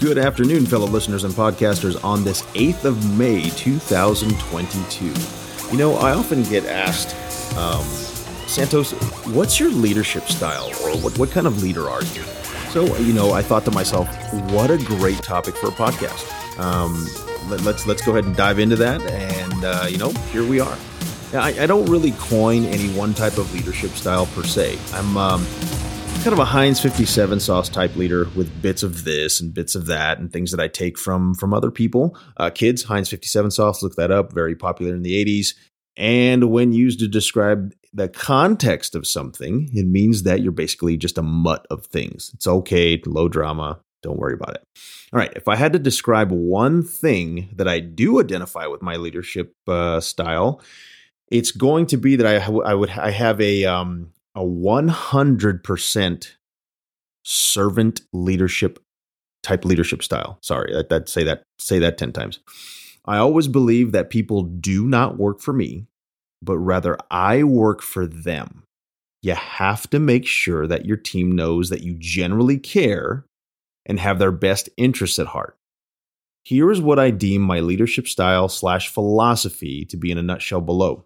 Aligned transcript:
Good 0.00 0.16
afternoon, 0.16 0.64
fellow 0.64 0.86
listeners 0.86 1.24
and 1.24 1.34
podcasters, 1.34 2.02
on 2.02 2.24
this 2.24 2.40
8th 2.54 2.86
of 2.86 3.18
May, 3.18 3.50
2022. 3.50 5.04
You 5.70 5.76
know, 5.76 5.94
I 5.96 6.12
often 6.12 6.42
get 6.44 6.64
asked, 6.64 7.14
um, 7.58 7.84
Santos, 8.46 8.92
what's 9.26 9.60
your 9.60 9.70
leadership 9.70 10.22
style 10.24 10.70
or 10.82 10.96
what, 11.02 11.18
what 11.18 11.30
kind 11.30 11.46
of 11.46 11.62
leader 11.62 11.90
are 11.90 12.02
you? 12.02 12.22
So, 12.70 12.96
you 12.96 13.12
know, 13.12 13.32
I 13.32 13.42
thought 13.42 13.66
to 13.66 13.70
myself, 13.72 14.08
what 14.52 14.70
a 14.70 14.78
great 14.78 15.18
topic 15.18 15.54
for 15.54 15.66
a 15.66 15.72
podcast. 15.72 16.26
Um, 16.58 17.04
let, 17.50 17.60
us 17.60 17.66
let's, 17.66 17.86
let's 17.86 18.02
go 18.02 18.12
ahead 18.12 18.24
and 18.24 18.34
dive 18.34 18.58
into 18.58 18.76
that, 18.76 19.02
and 19.02 19.64
uh, 19.66 19.86
you 19.86 19.98
know, 19.98 20.12
here 20.32 20.46
we 20.46 20.60
are. 20.60 20.78
I, 21.34 21.54
I, 21.60 21.66
don't 21.66 21.84
really 21.90 22.12
coin 22.12 22.64
any 22.64 22.88
one 22.94 23.12
type 23.12 23.36
of 23.36 23.52
leadership 23.52 23.90
style 23.90 24.26
per 24.26 24.44
se. 24.44 24.78
I'm 24.94 25.16
um, 25.18 25.46
kind 26.20 26.34
of 26.34 26.38
a 26.38 26.44
Heinz 26.44 26.78
57 26.80 27.40
sauce 27.40 27.70
type 27.70 27.96
leader 27.96 28.28
with 28.36 28.60
bits 28.60 28.82
of 28.82 29.04
this 29.04 29.40
and 29.40 29.54
bits 29.54 29.74
of 29.74 29.86
that 29.86 30.18
and 30.18 30.30
things 30.30 30.50
that 30.50 30.60
I 30.60 30.68
take 30.68 30.98
from 30.98 31.34
from 31.34 31.54
other 31.54 31.70
people. 31.70 32.14
Uh, 32.36 32.50
kids, 32.50 32.82
Heinz 32.82 33.08
57 33.08 33.50
sauce, 33.50 33.82
look 33.82 33.96
that 33.96 34.10
up. 34.10 34.34
Very 34.34 34.54
popular 34.54 34.94
in 34.94 35.02
the 35.02 35.24
80s. 35.24 35.54
And 35.96 36.50
when 36.50 36.72
used 36.72 37.00
to 37.00 37.08
describe 37.08 37.72
the 37.94 38.08
context 38.08 38.94
of 38.94 39.06
something, 39.06 39.70
it 39.72 39.86
means 39.86 40.24
that 40.24 40.42
you're 40.42 40.52
basically 40.52 40.98
just 40.98 41.16
a 41.16 41.22
mutt 41.22 41.66
of 41.70 41.86
things. 41.86 42.30
It's 42.34 42.46
okay, 42.46 43.00
low 43.06 43.28
drama. 43.28 43.80
Don't 44.02 44.18
worry 44.18 44.34
about 44.34 44.56
it. 44.56 44.64
All 45.14 45.18
right. 45.18 45.32
If 45.34 45.48
I 45.48 45.56
had 45.56 45.72
to 45.72 45.78
describe 45.78 46.30
one 46.30 46.82
thing 46.82 47.48
that 47.56 47.66
I 47.66 47.80
do 47.80 48.20
identify 48.20 48.66
with 48.66 48.82
my 48.82 48.96
leadership 48.96 49.54
uh, 49.66 50.00
style, 50.00 50.60
it's 51.30 51.50
going 51.50 51.86
to 51.86 51.96
be 51.96 52.16
that 52.16 52.26
I, 52.26 52.44
I 52.62 52.74
would 52.74 52.90
I 52.90 53.10
have 53.10 53.40
a 53.40 53.64
um, 53.64 54.12
a 54.34 54.40
100% 54.40 56.34
servant 57.24 58.00
leadership 58.12 58.78
type 59.42 59.64
leadership 59.64 60.02
style. 60.02 60.38
Sorry, 60.42 60.72
that, 60.72 60.88
that 60.90 61.08
say 61.08 61.24
that 61.24 61.42
say 61.58 61.78
that 61.78 61.98
10 61.98 62.12
times. 62.12 62.40
I 63.04 63.16
always 63.16 63.48
believe 63.48 63.92
that 63.92 64.10
people 64.10 64.42
do 64.42 64.86
not 64.86 65.18
work 65.18 65.40
for 65.40 65.52
me, 65.52 65.86
but 66.42 66.58
rather 66.58 66.98
I 67.10 67.42
work 67.42 67.82
for 67.82 68.06
them. 68.06 68.64
You 69.22 69.34
have 69.34 69.88
to 69.90 69.98
make 69.98 70.26
sure 70.26 70.66
that 70.66 70.86
your 70.86 70.96
team 70.96 71.32
knows 71.32 71.68
that 71.70 71.82
you 71.82 71.94
generally 71.98 72.58
care 72.58 73.26
and 73.86 73.98
have 73.98 74.18
their 74.18 74.32
best 74.32 74.68
interests 74.76 75.18
at 75.18 75.28
heart. 75.28 75.56
Here 76.42 76.70
is 76.70 76.80
what 76.80 76.98
I 76.98 77.10
deem 77.10 77.42
my 77.42 77.60
leadership 77.60 78.08
style 78.08 78.48
slash 78.48 78.88
philosophy 78.88 79.84
to 79.86 79.96
be 79.96 80.10
in 80.10 80.18
a 80.18 80.22
nutshell 80.22 80.62
below. 80.62 81.04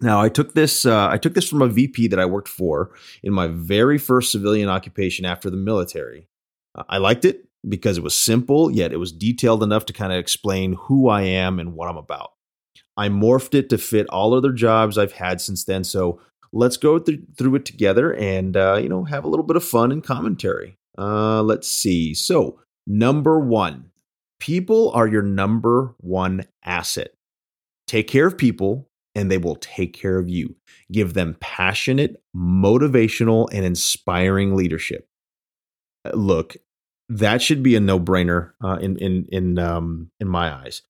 Now, 0.00 0.20
I 0.22 0.28
took 0.28 0.54
this. 0.54 0.86
Uh, 0.86 1.08
I 1.08 1.18
took 1.18 1.34
this 1.34 1.48
from 1.48 1.62
a 1.62 1.68
VP 1.68 2.08
that 2.08 2.18
I 2.18 2.24
worked 2.24 2.48
for 2.48 2.92
in 3.22 3.32
my 3.32 3.48
very 3.48 3.98
first 3.98 4.32
civilian 4.32 4.68
occupation 4.68 5.24
after 5.24 5.50
the 5.50 5.56
military. 5.56 6.28
Uh, 6.74 6.84
I 6.88 6.98
liked 6.98 7.24
it 7.24 7.46
because 7.68 7.98
it 7.98 8.04
was 8.04 8.16
simple, 8.16 8.70
yet 8.70 8.92
it 8.92 8.96
was 8.96 9.12
detailed 9.12 9.62
enough 9.62 9.84
to 9.86 9.92
kind 9.92 10.12
of 10.12 10.18
explain 10.18 10.74
who 10.74 11.08
I 11.08 11.22
am 11.22 11.58
and 11.58 11.74
what 11.74 11.88
I'm 11.88 11.98
about. 11.98 12.32
I 12.96 13.08
morphed 13.08 13.54
it 13.54 13.68
to 13.70 13.78
fit 13.78 14.06
all 14.08 14.34
other 14.34 14.52
jobs 14.52 14.98
I've 14.98 15.12
had 15.12 15.40
since 15.40 15.64
then. 15.64 15.84
So 15.84 16.20
let's 16.52 16.76
go 16.76 16.98
th- 16.98 17.20
through 17.36 17.56
it 17.56 17.64
together 17.64 18.14
and 18.14 18.56
uh, 18.56 18.78
you 18.82 18.88
know 18.88 19.04
have 19.04 19.24
a 19.24 19.28
little 19.28 19.46
bit 19.46 19.56
of 19.56 19.64
fun 19.64 19.92
and 19.92 20.02
commentary. 20.02 20.76
Uh, 20.98 21.42
let's 21.42 21.68
see. 21.68 22.14
So 22.14 22.60
number 22.86 23.38
one, 23.38 23.90
people 24.38 24.90
are 24.92 25.06
your 25.06 25.22
number 25.22 25.94
one 25.98 26.44
asset. 26.64 27.14
Take 27.86 28.08
care 28.08 28.26
of 28.26 28.38
people 28.38 28.89
and 29.14 29.30
they 29.30 29.38
will 29.38 29.56
take 29.56 29.92
care 29.92 30.18
of 30.18 30.28
you. 30.28 30.54
Give 30.92 31.14
them 31.14 31.36
passionate, 31.40 32.22
motivational, 32.34 33.48
and 33.52 33.64
inspiring 33.64 34.56
leadership. 34.56 35.08
Uh, 36.04 36.12
look, 36.14 36.56
that 37.08 37.42
should 37.42 37.62
be 37.62 37.74
a 37.74 37.80
no-brainer 37.80 38.52
uh, 38.62 38.78
in 38.80 38.96
in 38.98 39.26
in 39.30 39.58
um, 39.58 40.10
in 40.20 40.28
my 40.28 40.54
eyes. 40.54 40.82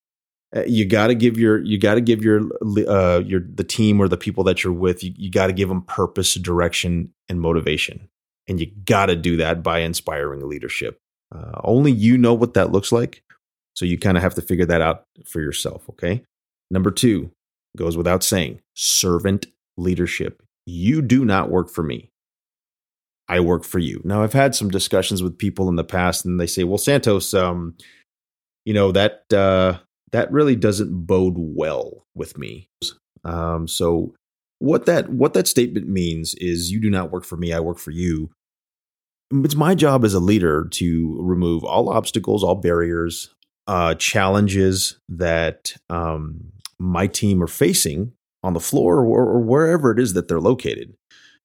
Uh, 0.54 0.64
you 0.66 0.84
got 0.84 1.06
to 1.06 1.14
give 1.14 1.38
your 1.38 1.62
you 1.62 1.78
got 1.78 1.94
to 1.94 2.00
give 2.00 2.22
your 2.22 2.42
uh, 2.88 3.20
your 3.20 3.40
the 3.54 3.64
team 3.64 4.00
or 4.00 4.08
the 4.08 4.16
people 4.16 4.44
that 4.44 4.62
you're 4.62 4.72
with. 4.72 5.02
You, 5.02 5.12
you 5.16 5.30
got 5.30 5.46
to 5.46 5.52
give 5.52 5.68
them 5.68 5.82
purpose, 5.82 6.34
direction, 6.34 7.12
and 7.28 7.40
motivation, 7.40 8.08
and 8.48 8.60
you 8.60 8.70
got 8.84 9.06
to 9.06 9.16
do 9.16 9.36
that 9.38 9.62
by 9.62 9.78
inspiring 9.78 10.46
leadership. 10.48 10.98
Uh, 11.34 11.60
only 11.62 11.92
you 11.92 12.18
know 12.18 12.34
what 12.34 12.54
that 12.54 12.72
looks 12.72 12.90
like, 12.90 13.22
so 13.74 13.84
you 13.84 13.96
kind 13.96 14.16
of 14.16 14.22
have 14.22 14.34
to 14.34 14.42
figure 14.42 14.66
that 14.66 14.80
out 14.80 15.04
for 15.24 15.40
yourself. 15.40 15.88
Okay. 15.88 16.22
Number 16.70 16.90
two, 16.90 17.30
goes 17.76 17.96
without 17.96 18.22
saying 18.22 18.60
servant 18.74 19.46
leadership. 19.76 20.42
You 20.66 21.02
do 21.02 21.24
not 21.24 21.50
work 21.50 21.70
for 21.70 21.82
me. 21.82 22.10
I 23.28 23.40
work 23.40 23.64
for 23.64 23.78
you. 23.78 24.00
Now, 24.04 24.22
I've 24.22 24.32
had 24.32 24.56
some 24.56 24.70
discussions 24.70 25.22
with 25.22 25.38
people 25.38 25.68
in 25.68 25.76
the 25.76 25.84
past, 25.84 26.24
and 26.24 26.40
they 26.40 26.48
say, 26.48 26.64
"Well, 26.64 26.78
Santos, 26.78 27.32
um, 27.32 27.76
you 28.64 28.74
know 28.74 28.90
that 28.90 29.32
uh, 29.32 29.78
that 30.10 30.32
really 30.32 30.56
doesn't 30.56 31.06
bode 31.06 31.36
well 31.36 32.04
with 32.14 32.36
me." 32.36 32.68
Um, 33.24 33.68
so, 33.68 34.14
what 34.58 34.86
that 34.86 35.10
what 35.10 35.34
that 35.34 35.46
statement 35.46 35.88
means 35.88 36.34
is, 36.34 36.72
you 36.72 36.80
do 36.80 36.90
not 36.90 37.12
work 37.12 37.24
for 37.24 37.36
me. 37.36 37.52
I 37.52 37.60
work 37.60 37.78
for 37.78 37.92
you. 37.92 38.30
It's 39.32 39.54
my 39.54 39.76
job 39.76 40.04
as 40.04 40.12
a 40.12 40.20
leader 40.20 40.66
to 40.72 41.16
remove 41.20 41.62
all 41.62 41.88
obstacles, 41.88 42.42
all 42.42 42.56
barriers, 42.56 43.32
uh, 43.68 43.94
challenges 43.94 44.98
that 45.08 45.76
um, 45.88 46.49
my 46.80 47.06
team 47.06 47.42
are 47.42 47.48
facing 47.48 48.12
on 48.42 48.54
the 48.54 48.60
floor 48.60 49.04
or, 49.04 49.28
or 49.28 49.40
wherever 49.40 49.90
it 49.92 49.98
is 49.98 50.14
that 50.14 50.28
they're 50.28 50.40
located. 50.40 50.94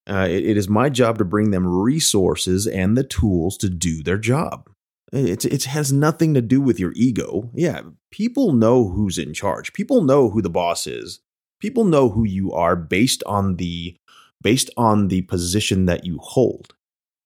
Uh, 0.08 0.28
it, 0.30 0.46
it 0.46 0.58
is 0.58 0.70
my 0.70 0.90
job 0.90 1.18
to 1.18 1.26
bring 1.26 1.52
them 1.52 1.68
resources 1.68 2.68
and 2.68 2.98
the 2.98 3.04
tools 3.04 3.58
to 3.58 3.70
do 3.70 4.02
their 4.04 4.18
job. 4.18 4.70
It, 5.12 5.46
it 5.46 5.64
has 5.66 5.92
nothing 5.92 6.34
to 6.34 6.42
do 6.42 6.62
with 6.62 6.80
your 6.80 6.94
ego. 6.96 7.50
Yeah, 7.54 7.82
people 8.12 8.54
know 8.54 8.90
who's 8.90 9.18
in 9.18 9.34
charge. 9.34 9.74
People 9.74 10.04
know 10.04 10.30
who 10.30 10.42
the 10.42 10.50
boss 10.50 10.88
is. 10.88 11.20
People 11.60 11.86
know 11.86 12.10
who 12.10 12.26
you 12.26 12.52
are 12.52 12.76
based 12.76 13.24
on 13.26 13.56
the 13.56 13.96
based 14.42 14.70
on 14.78 15.08
the 15.08 15.22
position 15.24 15.86
that 15.86 16.06
you 16.06 16.20
hold. 16.20 16.76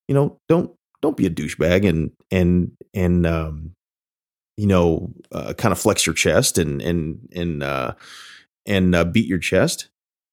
You 0.07 0.15
know, 0.15 0.37
don't 0.47 0.71
don't 1.01 1.17
be 1.17 1.25
a 1.25 1.29
douchebag 1.29 1.87
and 1.87 2.11
and 2.31 2.71
and 2.93 3.25
um, 3.25 3.71
you 4.59 4.67
know, 4.67 5.09
uh, 5.31 5.53
kind 5.53 5.71
of 5.71 5.79
flex 5.79 6.05
your 6.05 6.13
chest 6.13 6.57
and 6.57 6.81
and 6.81 7.29
and 7.33 7.63
uh, 7.63 7.93
and 8.65 8.93
uh, 8.93 9.05
beat 9.05 9.25
your 9.25 9.39
chest. 9.39 9.87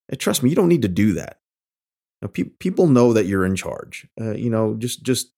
And 0.09 0.19
trust 0.19 0.43
me, 0.43 0.49
you 0.49 0.55
don't 0.55 0.67
need 0.67 0.81
to 0.81 0.89
do 0.89 1.13
that. 1.13 1.39
Know, 2.21 2.27
pe- 2.27 2.51
people 2.59 2.87
know 2.87 3.13
that 3.13 3.25
you're 3.25 3.45
in 3.45 3.55
charge. 3.55 4.05
Uh, 4.19 4.33
you 4.33 4.49
know, 4.49 4.75
just 4.75 5.01
just 5.01 5.31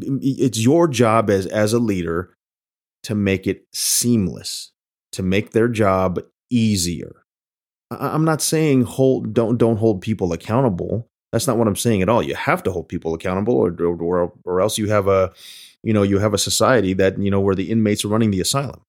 it's 0.00 0.60
your 0.60 0.86
job 0.86 1.28
as 1.28 1.46
as 1.46 1.72
a 1.72 1.80
leader 1.80 2.36
to 3.02 3.16
make 3.16 3.48
it 3.48 3.66
seamless, 3.72 4.70
to 5.10 5.24
make 5.24 5.50
their 5.50 5.68
job 5.68 6.20
easier. 6.50 7.24
I- 7.90 8.10
I'm 8.10 8.24
not 8.24 8.40
saying 8.40 8.82
hold 8.82 9.34
don't 9.34 9.58
don't 9.58 9.78
hold 9.78 10.02
people 10.02 10.32
accountable. 10.32 11.08
That's 11.32 11.48
not 11.48 11.58
what 11.58 11.66
I'm 11.66 11.74
saying 11.76 12.00
at 12.02 12.08
all. 12.08 12.22
You 12.22 12.36
have 12.36 12.62
to 12.62 12.70
hold 12.70 12.88
people 12.88 13.12
accountable, 13.12 13.54
or 13.54 13.74
or, 13.82 14.32
or 14.44 14.60
else 14.60 14.78
you 14.78 14.88
have 14.88 15.08
a 15.08 15.32
you 15.82 15.92
know 15.92 16.02
you 16.02 16.18
have 16.18 16.34
a 16.34 16.38
society 16.38 16.92
that 16.94 17.18
you 17.18 17.30
know 17.30 17.40
where 17.40 17.54
the 17.54 17.70
inmates 17.70 18.04
are 18.04 18.08
running 18.08 18.30
the 18.30 18.40
asylum. 18.40 18.80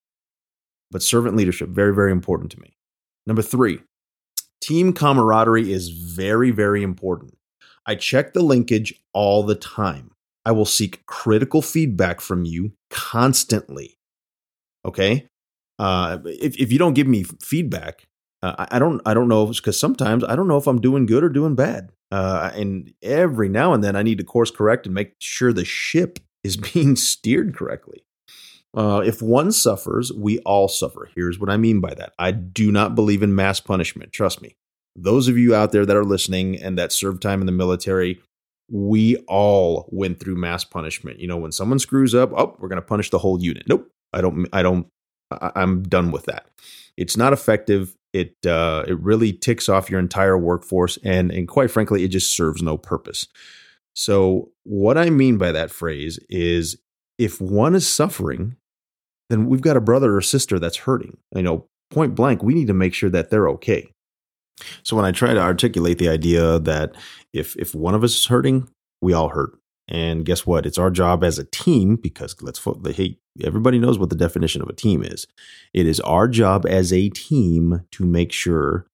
But 0.91 1.03
servant 1.03 1.35
leadership 1.35 1.69
very 1.69 1.93
very 1.93 2.11
important 2.11 2.51
to 2.51 2.59
me. 2.59 2.75
Number 3.25 3.41
three 3.41 3.79
team 4.61 4.93
camaraderie 4.93 5.71
is 5.71 5.89
very 5.89 6.51
very 6.51 6.83
important. 6.83 7.37
I 7.85 7.95
check 7.95 8.33
the 8.33 8.43
linkage 8.43 8.93
all 9.13 9.43
the 9.43 9.55
time. 9.55 10.11
I 10.45 10.51
will 10.51 10.65
seek 10.65 11.05
critical 11.05 11.61
feedback 11.61 12.21
from 12.21 12.45
you 12.45 12.73
constantly. 12.89 13.97
Okay? 14.85 15.27
Uh, 15.77 16.19
if, 16.25 16.57
if 16.59 16.71
you 16.71 16.79
don't 16.79 16.93
give 16.93 17.07
me 17.07 17.23
feedback 17.23 18.07
uh, 18.41 18.65
I 18.71 18.79
don't 18.79 19.01
I 19.05 19.13
don't 19.13 19.27
know 19.27 19.47
because 19.47 19.79
sometimes 19.79 20.23
I 20.23 20.35
don't 20.35 20.47
know 20.47 20.57
if 20.57 20.67
I'm 20.67 20.81
doing 20.81 21.05
good 21.05 21.23
or 21.23 21.29
doing 21.29 21.55
bad. 21.55 21.91
Uh, 22.11 22.51
and 22.55 22.91
every 23.03 23.49
now 23.49 23.73
and 23.73 23.83
then 23.83 23.95
I 23.95 24.01
need 24.01 24.17
to 24.17 24.23
course 24.23 24.49
correct 24.49 24.85
and 24.85 24.95
make 24.95 25.13
sure 25.19 25.53
the 25.53 25.65
ship 25.65 26.19
is 26.43 26.57
being 26.73 26.95
steered 26.95 27.55
correctly. 27.55 28.03
Uh, 28.75 29.01
if 29.03 29.21
one 29.21 29.51
suffers, 29.51 30.11
we 30.13 30.39
all 30.39 30.67
suffer. 30.67 31.09
Here's 31.15 31.39
what 31.39 31.49
I 31.49 31.57
mean 31.57 31.79
by 31.79 31.93
that. 31.95 32.13
I 32.19 32.31
do 32.31 32.71
not 32.71 32.93
believe 32.93 33.23
in 33.23 33.35
mass 33.35 33.59
punishment. 33.59 34.13
Trust 34.13 34.41
me. 34.41 34.55
Those 34.95 35.27
of 35.27 35.37
you 35.37 35.55
out 35.55 35.71
there 35.71 35.85
that 35.85 35.95
are 35.95 36.03
listening 36.03 36.61
and 36.61 36.77
that 36.77 36.91
served 36.91 37.21
time 37.21 37.41
in 37.41 37.45
the 37.45 37.51
military, 37.51 38.21
we 38.69 39.17
all 39.27 39.89
went 39.91 40.19
through 40.19 40.35
mass 40.35 40.63
punishment. 40.63 41.19
You 41.19 41.27
know, 41.27 41.37
when 41.37 41.51
someone 41.51 41.79
screws 41.79 42.13
up, 42.13 42.31
oh, 42.35 42.55
we're 42.59 42.69
going 42.69 42.81
to 42.81 42.87
punish 42.87 43.09
the 43.09 43.19
whole 43.19 43.41
unit. 43.41 43.63
Nope. 43.67 43.89
I 44.13 44.21
don't, 44.21 44.47
I 44.53 44.61
don't, 44.61 44.87
I'm 45.31 45.83
done 45.83 46.11
with 46.11 46.25
that. 46.25 46.47
It's 46.97 47.15
not 47.15 47.33
effective. 47.33 47.95
It, 48.13 48.35
uh, 48.45 48.83
it 48.87 48.99
really 48.99 49.33
ticks 49.33 49.69
off 49.69 49.89
your 49.89 49.99
entire 49.99 50.37
workforce. 50.37 50.97
And, 51.03 51.31
and 51.31 51.47
quite 51.47 51.71
frankly, 51.71 52.03
it 52.03 52.09
just 52.09 52.35
serves 52.35 52.61
no 52.61 52.77
purpose. 52.77 53.27
So, 53.99 54.51
what 54.63 54.97
I 54.97 55.09
mean 55.09 55.37
by 55.37 55.51
that 55.51 55.71
phrase 55.71 56.19
is 56.29 56.77
if 57.17 57.41
one 57.41 57.75
is 57.75 57.85
suffering, 57.85 58.55
then 59.29 59.47
we've 59.47 59.59
got 59.59 59.75
a 59.75 59.81
brother 59.81 60.15
or 60.15 60.21
sister 60.21 60.57
that's 60.57 60.77
hurting. 60.77 61.17
You 61.35 61.43
know, 61.43 61.67
point 61.91 62.15
blank, 62.15 62.41
we 62.41 62.53
need 62.53 62.67
to 62.67 62.73
make 62.73 62.93
sure 62.93 63.09
that 63.09 63.29
they're 63.29 63.49
okay. 63.49 63.91
So 64.83 64.95
when 64.95 65.03
I 65.03 65.11
try 65.11 65.33
to 65.33 65.41
articulate 65.41 65.97
the 65.97 66.07
idea 66.07 66.59
that 66.59 66.95
if 67.33 67.57
if 67.57 67.75
one 67.75 67.93
of 67.93 68.05
us 68.05 68.15
is 68.15 68.27
hurting, 68.27 68.69
we 69.01 69.11
all 69.11 69.27
hurt. 69.27 69.59
And 69.89 70.25
guess 70.25 70.45
what? 70.45 70.65
It's 70.65 70.77
our 70.77 70.91
job 70.91 71.21
as 71.21 71.37
a 71.37 71.43
team 71.43 71.97
because 71.97 72.41
let's 72.41 72.65
hey, 72.95 73.17
everybody 73.43 73.79
knows 73.79 73.99
what 73.99 74.09
the 74.09 74.15
definition 74.15 74.61
of 74.61 74.69
a 74.69 74.73
team 74.73 75.03
is. 75.03 75.27
It 75.73 75.85
is 75.85 75.99
our 75.99 76.29
job 76.29 76.65
as 76.65 76.93
a 76.93 77.09
team 77.09 77.81
to 77.91 78.05
make 78.05 78.31
sure 78.31 78.87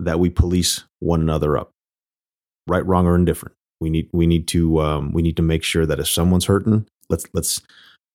that 0.00 0.18
we 0.18 0.30
police 0.30 0.82
one 0.98 1.20
another 1.20 1.56
up, 1.56 1.70
right, 2.66 2.84
wrong, 2.84 3.06
or 3.06 3.14
indifferent. 3.14 3.54
We 3.82 3.90
need 3.90 4.08
we 4.12 4.28
need 4.28 4.46
to 4.48 4.80
um, 4.80 5.12
we 5.12 5.22
need 5.22 5.36
to 5.36 5.42
make 5.42 5.64
sure 5.64 5.84
that 5.84 5.98
if 5.98 6.08
someone's 6.08 6.46
hurting, 6.46 6.86
let's 7.08 7.26
let's 7.34 7.60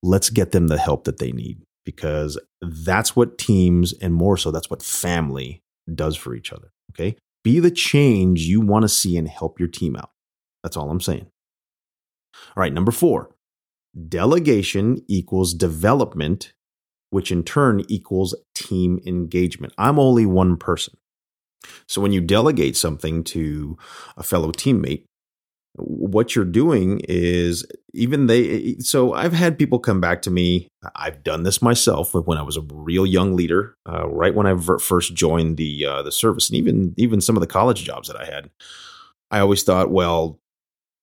let's 0.01 0.29
get 0.29 0.53
them 0.53 0.69
the 0.69 0.77
help 0.77 1.03
that 1.03 1.17
they 1.17 1.33
need 1.33 1.61
because 1.83 2.39
that's 2.61 3.15
what 3.15 3.37
teams 3.37 3.93
and 3.93 4.13
more 4.13 4.37
so 4.37 4.49
that's 4.49 4.69
what 4.69 4.81
family 4.81 5.61
does 5.93 6.15
for 6.15 6.33
each 6.33 6.53
other. 6.53 6.71
Okay, 6.91 7.17
be 7.43 7.59
the 7.59 7.69
change 7.69 8.43
you 8.43 8.61
want 8.61 8.83
to 8.83 8.89
see 8.89 9.17
and 9.17 9.27
help 9.27 9.59
your 9.59 9.67
team 9.67 9.97
out. 9.97 10.11
That's 10.63 10.77
all 10.77 10.89
I'm 10.89 11.01
saying. 11.01 11.27
All 12.55 12.61
right, 12.61 12.73
number 12.73 12.91
four 12.91 13.29
delegation 14.07 15.03
equals 15.07 15.53
development, 15.53 16.53
which 17.09 17.29
in 17.29 17.43
turn 17.43 17.83
equals 17.89 18.35
team 18.55 19.01
engagement. 19.05 19.73
I'm 19.77 19.99
only 19.99 20.25
one 20.25 20.55
person. 20.55 20.95
So 21.87 22.01
when 22.01 22.13
you 22.13 22.21
delegate 22.21 22.75
something 22.77 23.23
to 23.25 23.77
a 24.15 24.23
fellow 24.23 24.51
teammate, 24.51 25.03
what 25.77 26.35
you're 26.35 26.45
doing 26.45 27.01
is 27.07 27.65
even 27.93 28.27
they 28.27 28.75
so 28.79 29.13
i've 29.13 29.33
had 29.33 29.57
people 29.57 29.79
come 29.79 30.01
back 30.01 30.21
to 30.21 30.31
me 30.31 30.67
i've 30.95 31.23
done 31.23 31.43
this 31.43 31.61
myself 31.61 32.13
when 32.13 32.37
i 32.37 32.41
was 32.41 32.57
a 32.57 32.65
real 32.73 33.05
young 33.05 33.35
leader 33.35 33.75
uh, 33.87 34.07
right 34.07 34.35
when 34.35 34.47
i 34.47 34.57
first 34.79 35.13
joined 35.13 35.57
the 35.57 35.85
uh, 35.85 36.01
the 36.01 36.11
service 36.11 36.49
and 36.49 36.57
even 36.57 36.93
even 36.97 37.21
some 37.21 37.35
of 37.35 37.41
the 37.41 37.47
college 37.47 37.83
jobs 37.83 38.07
that 38.07 38.19
i 38.19 38.25
had 38.25 38.49
i 39.31 39.39
always 39.39 39.63
thought 39.63 39.91
well 39.91 40.39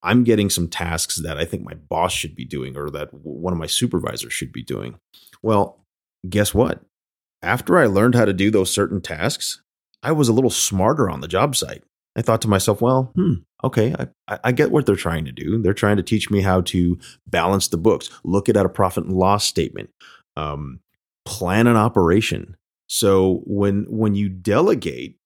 I'm 0.05 0.23
getting 0.23 0.50
some 0.50 0.69
tasks 0.69 1.17
that 1.17 1.38
I 1.38 1.47
think 1.47 1.65
my 1.65 1.73
boss 1.73 2.12
should 2.12 2.35
be 2.35 2.44
doing 2.44 2.76
or 2.76 2.91
that 2.91 3.12
one 3.15 3.55
of 3.55 3.59
my 3.59 3.67
supervisors 3.67 4.35
should 4.35 4.53
be 4.53 4.62
doing. 4.62 4.99
Well, 5.43 5.81
guess 6.29 6.53
what? 6.53 6.82
After 7.43 7.79
I 7.79 7.87
learned 7.87 8.15
how 8.15 8.26
to 8.26 8.35
do 8.35 8.50
those 8.50 8.71
certain 8.71 9.00
tasks, 9.00 9.62
I 10.03 10.12
was 10.12 10.29
a 10.29 10.35
little 10.35 10.50
smarter 10.50 11.09
on 11.09 11.23
the 11.23 11.29
job 11.29 11.56
site. 11.56 11.85
I 12.16 12.22
thought 12.22 12.43
to 12.43 12.49
myself, 12.49 12.81
well, 12.81 13.12
hmm, 13.14 13.34
okay, 13.64 13.94
I, 14.28 14.38
I 14.44 14.52
get 14.52 14.70
what 14.70 14.87
they're 14.87 14.96
trying 14.96 15.25
to 15.25 15.32
do. 15.32 15.61
They're 15.61 15.75
trying 15.75 15.96
to 15.96 16.02
teach 16.02 16.31
me 16.31 16.43
how 16.43 16.61
to 16.62 16.99
balance 17.26 17.69
the 17.69 17.76
books, 17.76 18.11
look 18.22 18.49
at 18.49 18.56
a 18.56 18.69
profit 18.69 19.05
and 19.05 19.14
loss 19.14 19.44
statement, 19.44 19.90
um, 20.37 20.81
plan 21.25 21.66
an 21.66 21.76
operation. 21.76 22.56
So 22.87 23.43
when 23.46 23.87
when 23.88 24.14
you 24.14 24.28
delegate, 24.28 25.19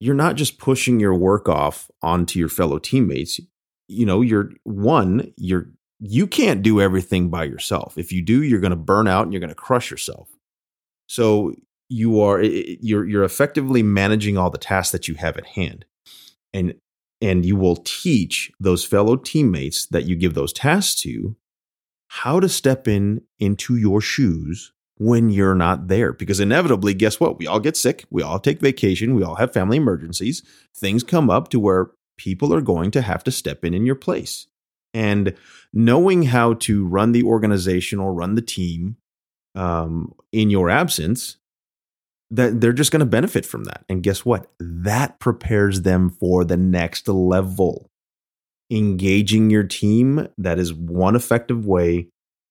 you're 0.00 0.14
not 0.14 0.36
just 0.36 0.58
pushing 0.58 1.00
your 1.00 1.14
work 1.14 1.48
off 1.48 1.90
onto 2.02 2.38
your 2.38 2.48
fellow 2.48 2.78
teammates 2.78 3.40
you 3.88 4.06
know, 4.06 4.20
you're 4.20 4.50
one, 4.64 5.32
you're 5.36 5.70
you 6.00 6.26
can't 6.26 6.62
do 6.62 6.80
everything 6.80 7.30
by 7.30 7.44
yourself. 7.44 7.96
If 7.96 8.12
you 8.12 8.22
do, 8.22 8.42
you're 8.42 8.60
going 8.60 8.70
to 8.70 8.76
burn 8.76 9.08
out 9.08 9.24
and 9.24 9.32
you're 9.32 9.40
going 9.40 9.48
to 9.48 9.54
crush 9.54 9.90
yourself. 9.90 10.28
So 11.06 11.54
you 11.88 12.20
are 12.20 12.42
you're 12.42 13.06
you're 13.06 13.24
effectively 13.24 13.82
managing 13.82 14.38
all 14.38 14.50
the 14.50 14.58
tasks 14.58 14.92
that 14.92 15.08
you 15.08 15.14
have 15.14 15.36
at 15.36 15.46
hand. 15.46 15.84
And 16.54 16.74
and 17.20 17.44
you 17.44 17.56
will 17.56 17.76
teach 17.76 18.50
those 18.58 18.84
fellow 18.84 19.16
teammates 19.16 19.86
that 19.86 20.04
you 20.04 20.16
give 20.16 20.34
those 20.34 20.52
tasks 20.52 20.94
to 21.02 21.36
how 22.08 22.38
to 22.38 22.48
step 22.48 22.86
in 22.86 23.22
into 23.38 23.76
your 23.76 24.00
shoes 24.00 24.72
when 24.96 25.30
you're 25.30 25.54
not 25.54 25.88
there. 25.88 26.12
Because 26.12 26.40
inevitably 26.40 26.94
guess 26.94 27.18
what? 27.18 27.38
We 27.38 27.46
all 27.46 27.60
get 27.60 27.76
sick. 27.76 28.04
We 28.10 28.22
all 28.22 28.38
take 28.38 28.60
vacation. 28.60 29.14
We 29.14 29.24
all 29.24 29.36
have 29.36 29.52
family 29.52 29.78
emergencies. 29.78 30.42
Things 30.76 31.02
come 31.02 31.30
up 31.30 31.48
to 31.48 31.60
where 31.60 31.90
people 32.16 32.54
are 32.54 32.60
going 32.60 32.90
to 32.92 33.02
have 33.02 33.24
to 33.24 33.32
step 33.32 33.64
in 33.64 33.74
in 33.74 33.86
your 33.86 33.96
place. 33.96 34.46
And 34.92 35.34
knowing 35.72 36.24
how 36.24 36.54
to 36.54 36.86
run 36.86 37.12
the 37.12 37.24
organization 37.24 37.98
or 37.98 38.14
run 38.14 38.36
the 38.36 38.42
team 38.42 38.96
um, 39.56 40.14
in 40.30 40.50
your 40.50 40.70
absence, 40.70 41.38
that 42.30 42.60
they're 42.60 42.72
just 42.72 42.90
going 42.90 43.00
to 43.00 43.06
benefit 43.06 43.46
from 43.46 43.64
that. 43.64 43.84
And 43.88 44.02
guess 44.02 44.24
what? 44.24 44.50
That 44.58 45.18
prepares 45.20 45.82
them 45.82 46.10
for 46.10 46.44
the 46.44 46.56
next 46.56 47.08
level. 47.08 47.90
Engaging 48.70 49.50
your 49.50 49.64
team, 49.64 50.28
that 50.38 50.58
is 50.58 50.72
one 50.72 51.16
effective 51.16 51.66
way 51.66 52.08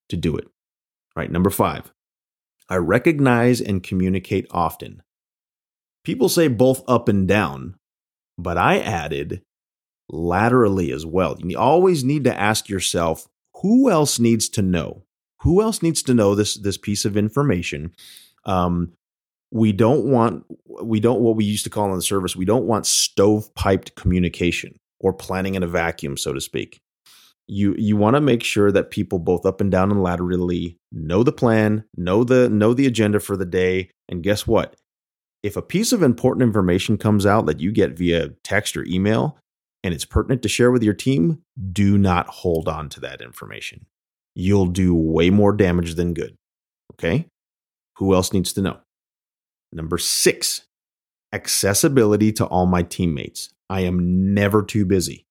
to 0.08 0.16
do 0.16 0.36
it. 0.36 0.44
All 0.44 1.22
right, 1.22 1.30
number 1.30 1.50
five, 1.50 1.92
I 2.68 2.76
recognize 2.76 3.60
and 3.60 3.82
communicate 3.82 4.46
often. 4.50 5.02
People 6.04 6.28
say 6.28 6.48
both 6.48 6.82
up 6.88 7.08
and 7.08 7.26
down, 7.26 7.76
but 8.38 8.56
I 8.56 8.78
added 8.78 9.42
laterally 10.08 10.92
as 10.92 11.04
well. 11.04 11.36
You 11.40 11.58
always 11.58 12.04
need 12.04 12.24
to 12.24 12.38
ask 12.38 12.68
yourself 12.68 13.26
who 13.62 13.90
else 13.90 14.18
needs 14.18 14.48
to 14.50 14.62
know? 14.62 15.04
Who 15.40 15.62
else 15.62 15.82
needs 15.82 16.02
to 16.04 16.14
know 16.14 16.34
this 16.34 16.54
this 16.56 16.76
piece 16.76 17.04
of 17.04 17.16
information? 17.16 17.94
Um, 18.44 18.92
we 19.54 19.72
don't 19.72 20.04
want 20.04 20.44
we 20.82 21.00
don't 21.00 21.20
what 21.20 21.36
we 21.36 21.44
used 21.44 21.64
to 21.64 21.70
call 21.70 21.88
in 21.88 21.96
the 21.96 22.02
service 22.02 22.36
we 22.36 22.44
don't 22.44 22.66
want 22.66 22.84
stovepiped 22.84 23.94
communication 23.94 24.76
or 25.00 25.12
planning 25.12 25.54
in 25.54 25.62
a 25.62 25.66
vacuum 25.66 26.18
so 26.18 26.32
to 26.32 26.40
speak 26.40 26.78
you 27.46 27.74
you 27.78 27.96
want 27.96 28.16
to 28.16 28.20
make 28.20 28.42
sure 28.42 28.70
that 28.70 28.90
people 28.90 29.18
both 29.18 29.46
up 29.46 29.60
and 29.60 29.70
down 29.70 29.90
and 29.90 30.02
laterally 30.02 30.76
know 30.92 31.22
the 31.22 31.32
plan 31.32 31.84
know 31.96 32.24
the 32.24 32.50
know 32.50 32.74
the 32.74 32.86
agenda 32.86 33.18
for 33.18 33.36
the 33.36 33.46
day 33.46 33.88
and 34.08 34.22
guess 34.22 34.46
what 34.46 34.76
if 35.44 35.56
a 35.56 35.62
piece 35.62 35.92
of 35.92 36.02
important 36.02 36.42
information 36.42 36.96
comes 36.96 37.26
out 37.26 37.46
that 37.46 37.60
you 37.60 37.70
get 37.70 37.98
via 37.98 38.30
text 38.42 38.76
or 38.76 38.84
email 38.86 39.38
and 39.84 39.92
it's 39.92 40.06
pertinent 40.06 40.40
to 40.42 40.48
share 40.48 40.70
with 40.70 40.82
your 40.82 40.94
team, 40.94 41.42
do 41.70 41.98
not 41.98 42.26
hold 42.28 42.66
on 42.66 42.88
to 42.88 43.00
that 43.00 43.20
information. 43.20 43.84
You'll 44.34 44.66
do 44.66 44.94
way 44.94 45.28
more 45.28 45.52
damage 45.52 45.96
than 45.96 46.14
good. 46.14 46.34
Okay? 46.94 47.26
Who 47.98 48.14
else 48.14 48.32
needs 48.32 48.54
to 48.54 48.62
know? 48.62 48.78
Number 49.74 49.98
six, 49.98 50.62
accessibility 51.32 52.32
to 52.32 52.46
all 52.46 52.64
my 52.64 52.82
teammates. 52.82 53.52
I 53.68 53.80
am 53.80 54.32
never 54.32 54.62
too 54.62 54.84
busy. 54.84 55.26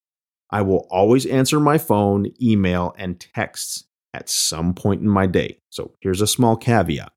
I 0.52 0.62
will 0.62 0.86
always 0.92 1.26
answer 1.26 1.60
my 1.60 1.78
phone, 1.78 2.28
email, 2.42 2.94
and 2.98 3.20
texts 3.20 3.86
at 4.14 4.30
some 4.30 4.74
point 4.76 5.02
in 5.02 5.10
my 5.10 5.26
day. 5.26 5.60
So 5.70 5.94
here's 6.02 6.22
a 6.22 6.28
small 6.28 6.58
caveat. 6.58 7.12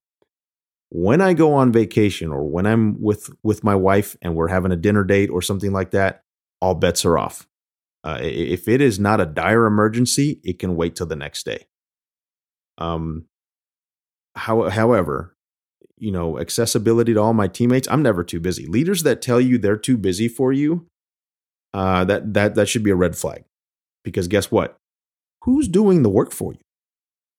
When 0.88 1.20
I 1.20 1.34
go 1.34 1.52
on 1.52 1.72
vacation 1.72 2.30
or 2.30 2.48
when 2.48 2.64
I'm 2.64 3.02
with 3.02 3.28
with 3.42 3.64
my 3.64 3.74
wife 3.74 4.16
and 4.22 4.34
we're 4.34 4.48
having 4.48 4.72
a 4.72 4.76
dinner 4.76 5.04
date 5.04 5.28
or 5.28 5.42
something 5.42 5.72
like 5.72 5.90
that, 5.90 6.22
all 6.60 6.74
bets 6.74 7.04
are 7.04 7.18
off. 7.18 7.46
Uh, 8.04 8.20
if 8.22 8.68
it 8.68 8.80
is 8.80 9.00
not 9.00 9.20
a 9.20 9.26
dire 9.26 9.66
emergency, 9.66 10.40
it 10.44 10.60
can 10.60 10.76
wait 10.76 10.94
till 10.94 11.06
the 11.06 11.16
next 11.16 11.44
day. 11.44 11.66
Um, 12.78 13.26
how, 14.36 14.70
however, 14.70 15.35
you 15.98 16.12
know, 16.12 16.38
accessibility 16.38 17.14
to 17.14 17.20
all 17.20 17.32
my 17.32 17.48
teammates, 17.48 17.88
I'm 17.88 18.02
never 18.02 18.22
too 18.22 18.40
busy. 18.40 18.66
Leaders 18.66 19.02
that 19.02 19.22
tell 19.22 19.40
you 19.40 19.58
they're 19.58 19.76
too 19.76 19.96
busy 19.96 20.28
for 20.28 20.52
you, 20.52 20.86
uh, 21.74 22.04
that 22.04 22.34
that 22.34 22.54
that 22.54 22.68
should 22.68 22.82
be 22.82 22.90
a 22.90 22.96
red 22.96 23.16
flag, 23.16 23.44
because 24.04 24.28
guess 24.28 24.50
what? 24.50 24.76
Who's 25.44 25.68
doing 25.68 26.02
the 26.02 26.10
work 26.10 26.32
for 26.32 26.52
you? 26.52 26.60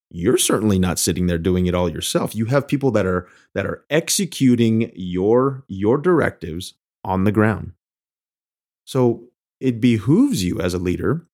You're 0.09 0.37
certainly 0.37 0.79
not 0.79 0.99
sitting 0.99 1.27
there 1.27 1.37
doing 1.37 1.65
it 1.65 1.75
all 1.75 1.89
yourself. 1.89 2.33
You 2.33 2.45
have 2.45 2.67
people 2.67 2.91
that 2.91 3.05
are 3.05 3.27
that 3.53 3.65
are 3.65 3.83
executing 3.89 4.91
your 4.95 5.63
your 5.67 5.97
directives 5.97 6.75
on 7.03 7.25
the 7.25 7.31
ground. 7.31 7.73
So 8.85 9.25
it 9.59 9.81
behooves 9.81 10.43
you 10.43 10.61
as 10.61 10.73
a 10.73 10.79
leader, 10.79 11.27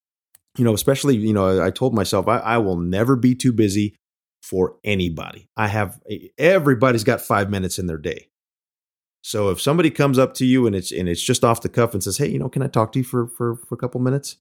you 0.58 0.64
know, 0.64 0.74
especially, 0.74 1.18
you 1.18 1.34
know, 1.34 1.64
I 1.64 1.70
told 1.70 1.94
myself 1.94 2.28
I, 2.28 2.40
I 2.40 2.58
will 2.58 2.78
never 2.78 3.16
be 3.16 3.36
too 3.36 3.54
busy 3.54 3.96
for 4.44 4.76
anybody. 4.84 5.48
I 5.56 5.68
have 5.68 6.02
everybody's 6.38 7.06
got 7.06 7.22
five 7.22 7.50
minutes 7.50 7.80
in 7.80 7.88
their 7.88 7.98
day. 7.98 8.28
So 9.24 9.50
if 9.50 9.62
somebody 9.62 9.90
comes 9.90 10.20
up 10.20 10.34
to 10.36 10.46
you 10.46 10.68
and 10.68 10.76
it's 10.76 10.92
and 10.92 11.08
it's 11.08 11.24
just 11.24 11.46
off 11.46 11.62
the 11.62 11.70
cuff 11.70 11.94
and 11.94 12.04
says, 12.04 12.18
"Hey, 12.18 12.28
you 12.28 12.38
know, 12.38 12.50
can 12.50 12.62
I 12.62 12.68
talk 12.68 12.92
to 12.92 13.00
you 13.00 13.06
for 13.06 13.26
for 13.26 13.56
for 13.56 13.74
a 13.74 13.78
couple 13.78 14.02
minutes?" 14.02 14.38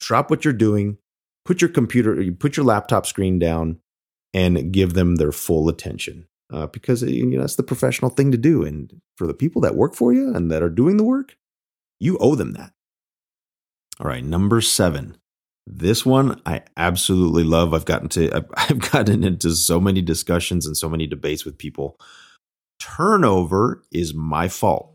Drop 0.00 0.30
what 0.30 0.44
you're 0.44 0.54
doing, 0.54 0.98
put 1.44 1.60
your 1.60 1.68
computer, 1.68 2.22
you 2.22 2.32
put 2.32 2.56
your 2.56 2.64
laptop 2.64 3.04
screen 3.04 3.40
down, 3.40 3.80
and 4.32 4.72
give 4.72 4.94
them 4.94 5.16
their 5.16 5.32
full 5.32 5.68
attention. 5.68 6.28
Uh, 6.50 6.68
because 6.68 7.02
you 7.02 7.26
know 7.26 7.40
that's 7.40 7.56
the 7.56 7.64
professional 7.64 8.12
thing 8.12 8.30
to 8.30 8.38
do, 8.38 8.64
and 8.64 9.00
for 9.16 9.26
the 9.26 9.34
people 9.34 9.60
that 9.60 9.74
work 9.74 9.94
for 9.94 10.12
you 10.12 10.32
and 10.32 10.52
that 10.52 10.62
are 10.62 10.70
doing 10.70 10.96
the 10.96 11.04
work, 11.04 11.36
you 11.98 12.16
owe 12.18 12.36
them 12.36 12.52
that. 12.52 12.72
All 13.98 14.06
right, 14.06 14.24
number 14.24 14.60
seven. 14.60 15.16
This 15.70 16.06
one 16.06 16.40
I 16.46 16.62
absolutely 16.78 17.44
love. 17.44 17.74
I've 17.74 17.84
gotten 17.84 18.08
to 18.10 18.44
I've 18.56 18.90
gotten 18.90 19.22
into 19.22 19.50
so 19.54 19.78
many 19.78 20.00
discussions 20.00 20.66
and 20.66 20.76
so 20.76 20.88
many 20.88 21.06
debates 21.06 21.44
with 21.44 21.58
people. 21.58 21.96
Turnover 22.80 23.82
is 23.92 24.14
my 24.14 24.48
fault. 24.48 24.94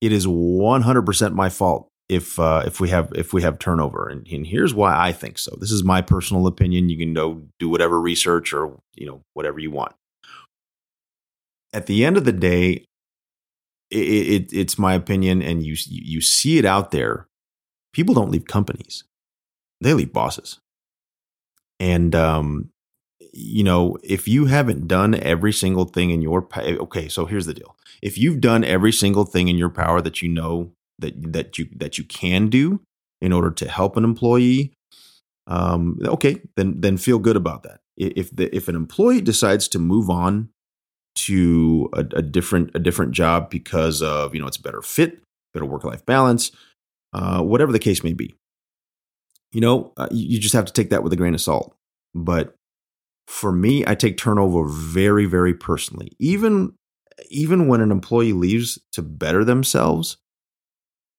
It 0.00 0.12
is 0.12 0.26
100% 0.26 1.34
my 1.34 1.48
fault 1.48 1.88
if 2.08 2.38
uh, 2.38 2.62
if 2.66 2.80
we 2.80 2.88
have 2.88 3.12
if 3.14 3.32
we 3.32 3.42
have 3.42 3.58
turnover, 3.58 4.08
and, 4.08 4.26
and 4.28 4.46
here's 4.46 4.74
why 4.74 4.98
I 4.98 5.12
think 5.12 5.38
so. 5.38 5.56
This 5.58 5.70
is 5.70 5.84
my 5.84 6.00
personal 6.00 6.46
opinion. 6.46 6.88
You 6.88 6.98
can 6.98 7.14
go 7.14 7.42
do 7.58 7.68
whatever 7.68 8.00
research 8.00 8.52
or 8.52 8.78
you 8.94 9.06
know 9.06 9.20
whatever 9.34 9.58
you 9.58 9.70
want. 9.70 9.94
At 11.72 11.86
the 11.86 12.04
end 12.04 12.16
of 12.16 12.24
the 12.24 12.32
day, 12.32 12.84
it, 13.90 13.96
it, 13.96 14.52
it's 14.52 14.78
my 14.78 14.94
opinion, 14.94 15.42
and 15.42 15.64
you 15.64 15.76
you 15.86 16.20
see 16.20 16.58
it 16.58 16.64
out 16.64 16.90
there. 16.90 17.26
People 17.92 18.14
don't 18.14 18.30
leave 18.30 18.46
companies. 18.46 19.04
They 19.82 19.94
leave 19.94 20.12
bosses. 20.12 20.58
And 21.80 22.14
um, 22.14 22.70
you 23.32 23.64
know, 23.64 23.96
if 24.02 24.28
you 24.28 24.46
haven't 24.46 24.86
done 24.86 25.14
every 25.14 25.52
single 25.52 25.84
thing 25.84 26.10
in 26.10 26.22
your 26.22 26.48
okay, 26.56 27.08
so 27.08 27.26
here's 27.26 27.46
the 27.46 27.54
deal. 27.54 27.76
If 28.02 28.18
you've 28.18 28.40
done 28.40 28.64
every 28.64 28.92
single 28.92 29.24
thing 29.24 29.48
in 29.48 29.56
your 29.56 29.70
power 29.70 30.00
that 30.00 30.22
you 30.22 30.28
know 30.28 30.72
that 30.98 31.32
that 31.32 31.58
you 31.58 31.68
that 31.76 31.98
you 31.98 32.04
can 32.04 32.48
do 32.48 32.80
in 33.20 33.32
order 33.32 33.50
to 33.50 33.68
help 33.68 33.96
an 33.96 34.04
employee, 34.04 34.72
um, 35.46 35.98
okay, 36.04 36.40
then 36.56 36.80
then 36.80 36.96
feel 36.96 37.18
good 37.18 37.36
about 37.36 37.62
that. 37.62 37.80
If 37.96 38.34
the 38.34 38.54
if 38.54 38.68
an 38.68 38.76
employee 38.76 39.20
decides 39.20 39.68
to 39.68 39.78
move 39.78 40.10
on 40.10 40.50
to 41.14 41.88
a, 41.92 42.00
a 42.16 42.22
different 42.22 42.70
a 42.74 42.78
different 42.78 43.12
job 43.12 43.50
because 43.50 44.02
of 44.02 44.34
you 44.34 44.40
know 44.40 44.46
it's 44.46 44.56
a 44.56 44.62
better 44.62 44.82
fit, 44.82 45.22
better 45.54 45.66
work 45.66 45.84
life 45.84 46.04
balance, 46.04 46.52
uh, 47.12 47.42
whatever 47.42 47.72
the 47.72 47.78
case 47.78 48.04
may 48.04 48.12
be, 48.12 48.34
you 49.52 49.60
know, 49.60 49.92
uh, 49.96 50.08
you 50.10 50.40
just 50.40 50.54
have 50.54 50.64
to 50.64 50.72
take 50.72 50.90
that 50.90 51.02
with 51.02 51.12
a 51.12 51.16
grain 51.16 51.34
of 51.34 51.40
salt. 51.40 51.76
But 52.14 52.54
for 53.26 53.52
me, 53.52 53.84
I 53.86 53.94
take 53.94 54.16
turnover 54.16 54.66
very, 54.66 55.26
very 55.26 55.54
personally. 55.54 56.12
Even 56.18 56.74
even 57.30 57.68
when 57.68 57.80
an 57.80 57.92
employee 57.92 58.32
leaves 58.32 58.78
to 58.92 59.02
better 59.02 59.44
themselves, 59.44 60.16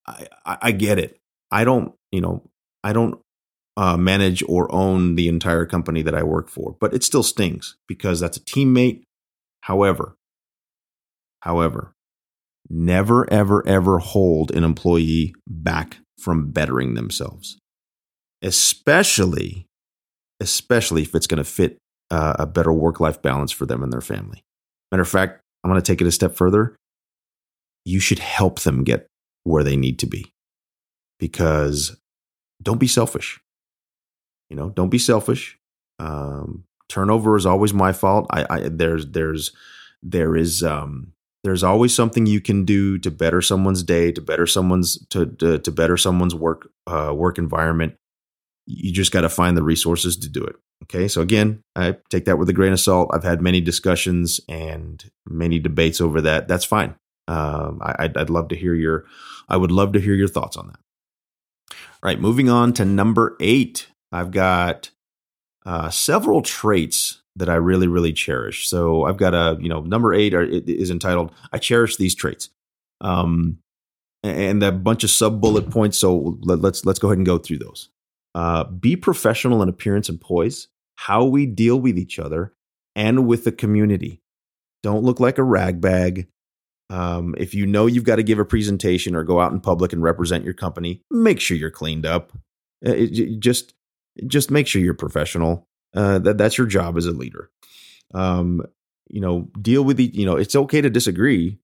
I, 0.08 0.28
I, 0.46 0.58
I 0.62 0.72
get 0.72 1.00
it. 1.00 1.20
I 1.52 1.64
don't, 1.64 1.94
you 2.12 2.20
know, 2.20 2.50
I 2.84 2.94
don't 2.94 3.20
uh, 3.78 3.96
manage 3.96 4.44
or 4.48 4.74
own 4.74 5.16
the 5.16 5.28
entire 5.28 5.66
company 5.66 6.02
that 6.02 6.16
I 6.16 6.24
work 6.24 6.50
for, 6.50 6.76
but 6.80 6.94
it 6.94 7.04
still 7.04 7.24
stings 7.24 7.78
because 7.88 8.20
that's 8.20 8.38
a 8.38 8.42
teammate. 8.42 9.04
However, 9.62 10.18
however, 11.42 11.94
never, 12.70 13.32
ever, 13.32 13.66
ever 13.68 14.00
hold 14.00 14.52
an 14.52 14.64
employee 14.64 15.36
back 15.48 15.98
from 16.20 16.52
bettering 16.52 16.96
themselves 16.96 17.58
especially 18.44 19.66
especially 20.40 21.02
if 21.02 21.16
it's 21.16 21.28
going 21.28 21.38
to 21.38 21.44
fit 21.44 21.78
uh, 22.12 22.36
a 22.38 22.46
better 22.46 22.74
work 22.74 23.00
life 23.00 23.22
balance 23.22 23.52
for 23.52 23.66
them 23.66 23.82
and 23.82 23.92
their 23.92 24.02
family. 24.02 24.44
Matter 24.92 25.04
of 25.04 25.10
fact, 25.10 25.42
I'm 25.64 25.72
going 25.72 25.82
to 25.82 25.86
take 25.86 26.02
it 26.02 26.08
a 26.08 26.12
step 26.12 26.36
further. 26.36 26.76
You 27.86 28.00
should 28.00 28.20
help 28.20 28.62
them 28.62 28.84
get 28.84 29.08
where 29.44 29.64
they 29.64 29.76
need 29.76 30.00
to 30.00 30.06
be 30.06 30.32
because 31.20 31.96
don't 32.62 32.80
be 32.80 32.88
selfish. 32.88 33.40
You 34.50 34.58
know, 34.58 34.70
don't 34.70 34.90
be 34.90 35.00
selfish. 35.00 35.58
Um, 36.00 36.66
turnover 36.90 37.36
is 37.36 37.46
always 37.46 37.74
my 37.74 37.94
fault. 37.94 38.28
I, 38.30 38.46
I 38.50 38.60
there's 38.70 39.08
there's 39.08 39.52
there 40.02 40.36
is 40.36 40.64
um, 40.64 41.14
there's 41.44 41.64
always 41.64 41.96
something 41.96 42.26
you 42.26 42.42
can 42.42 42.66
do 42.66 42.98
to 43.00 43.10
better 43.10 43.42
someone's 43.42 43.84
day, 43.84 44.12
to 44.12 44.22
better 44.22 44.46
someone's 44.46 45.06
to 45.08 45.26
to, 45.26 45.60
to 45.60 45.72
better 45.72 45.98
someone's 45.98 46.36
work 46.36 46.70
uh, 46.88 47.14
work 47.16 47.38
environment 47.38 47.96
you 48.66 48.92
just 48.92 49.12
got 49.12 49.22
to 49.22 49.30
find 49.30 49.58
the 49.58 49.64
resources 49.64 50.18
to 50.18 50.30
do 50.30 50.44
it. 50.44 50.56
Okay. 50.84 51.08
So 51.08 51.22
again, 51.22 51.62
I 51.76 51.98
take 52.10 52.26
that 52.26 52.38
with 52.38 52.50
a 52.50 52.54
grain 52.54 52.74
of 52.74 52.80
salt. 52.80 53.12
I've 53.14 53.24
had 53.24 53.42
many 53.42 53.62
discussions 53.62 54.42
and 54.50 55.04
many 55.28 55.60
debates 55.60 56.02
over 56.02 56.22
that. 56.22 56.48
That's 56.48 56.66
fine. 56.66 56.96
Um, 57.28 57.80
I, 57.82 58.12
would 58.16 58.30
love 58.30 58.50
to 58.50 58.56
hear 58.56 58.74
your, 58.74 59.06
I 59.48 59.56
would 59.56 59.72
love 59.72 59.94
to 59.94 60.02
hear 60.02 60.14
your 60.14 60.28
thoughts 60.28 60.58
on 60.58 60.68
that. 60.68 60.80
All 61.72 61.78
right. 62.04 62.20
Moving 62.20 62.50
on 62.50 62.74
to 62.74 62.86
number 62.86 63.38
eight. 63.40 63.88
I've 64.12 64.32
got 64.32 64.92
uh, 65.66 65.90
several 65.90 66.42
traits 66.42 67.22
that 67.36 67.50
I 67.50 67.56
really, 67.56 67.88
really 67.88 68.14
cherish. 68.14 68.68
So 68.68 69.06
I've 69.06 69.18
got 69.18 69.34
a, 69.34 69.58
you 69.60 69.70
know, 69.70 69.82
number 69.82 70.14
eight 70.14 70.34
are, 70.34 70.44
is 70.44 70.92
entitled, 70.92 71.32
I 71.52 71.58
cherish 71.58 71.96
these 71.96 72.14
traits. 72.14 72.50
Um, 73.02 73.60
and 74.22 74.64
a 74.64 74.72
bunch 74.72 75.04
of 75.04 75.10
sub 75.10 75.42
bullet 75.42 75.70
points. 75.70 75.98
So 75.98 76.38
let, 76.42 76.60
let's, 76.60 76.86
let's 76.86 77.00
go 77.00 77.08
ahead 77.08 77.18
and 77.18 77.26
go 77.26 77.38
through 77.38 77.60
those. 77.60 77.90
Uh, 78.36 78.64
be 78.64 78.96
professional 78.96 79.62
in 79.62 79.70
appearance 79.70 80.10
and 80.10 80.20
poise, 80.20 80.68
how 80.96 81.24
we 81.24 81.46
deal 81.46 81.80
with 81.80 81.98
each 81.98 82.18
other 82.18 82.54
and 82.96 83.28
with 83.28 83.44
the 83.44 83.52
community. 83.52 84.22
Don't 84.82 85.04
look 85.04 85.20
like 85.20 85.38
a 85.38 85.44
ragbag. 85.44 86.28
Um, 86.90 87.36
if 87.38 87.54
you 87.54 87.66
know 87.66 87.86
you've 87.86 88.04
got 88.04 88.18
to 88.18 88.24
give 88.24 88.40
a 88.40 88.46
presentation 88.46 89.16
or 89.16 89.24
go 89.24 89.40
out 89.40 89.52
in 89.52 89.62
public 89.62 89.94
and 89.94 90.04
represent 90.04 90.44
your 90.44 90.54
company, 90.54 91.02
make 91.10 91.40
sure 91.40 91.58
you're 91.58 91.72
cleaned 91.72 92.06
up. 92.06 92.34
Uh, 92.86 92.92
it, 92.92 93.18
it, 93.18 93.40
just, 93.40 93.74
just 94.28 94.52
make 94.52 94.68
sure 94.68 94.82
you're 94.82 94.94
professional. 94.94 95.68
Uh, 95.96 96.20
that 96.20 96.38
that's 96.38 96.58
your 96.58 96.68
job 96.68 96.98
as 96.98 97.06
a 97.06 97.12
leader. 97.12 97.50
Um, 98.14 98.64
you 99.10 99.22
know, 99.22 99.50
deal 99.62 99.84
with 99.84 99.98
the. 99.98 100.06
You 100.06 100.26
know, 100.26 100.38
it's 100.38 100.56
okay 100.56 100.82
to 100.82 100.90
disagree, 100.90 101.60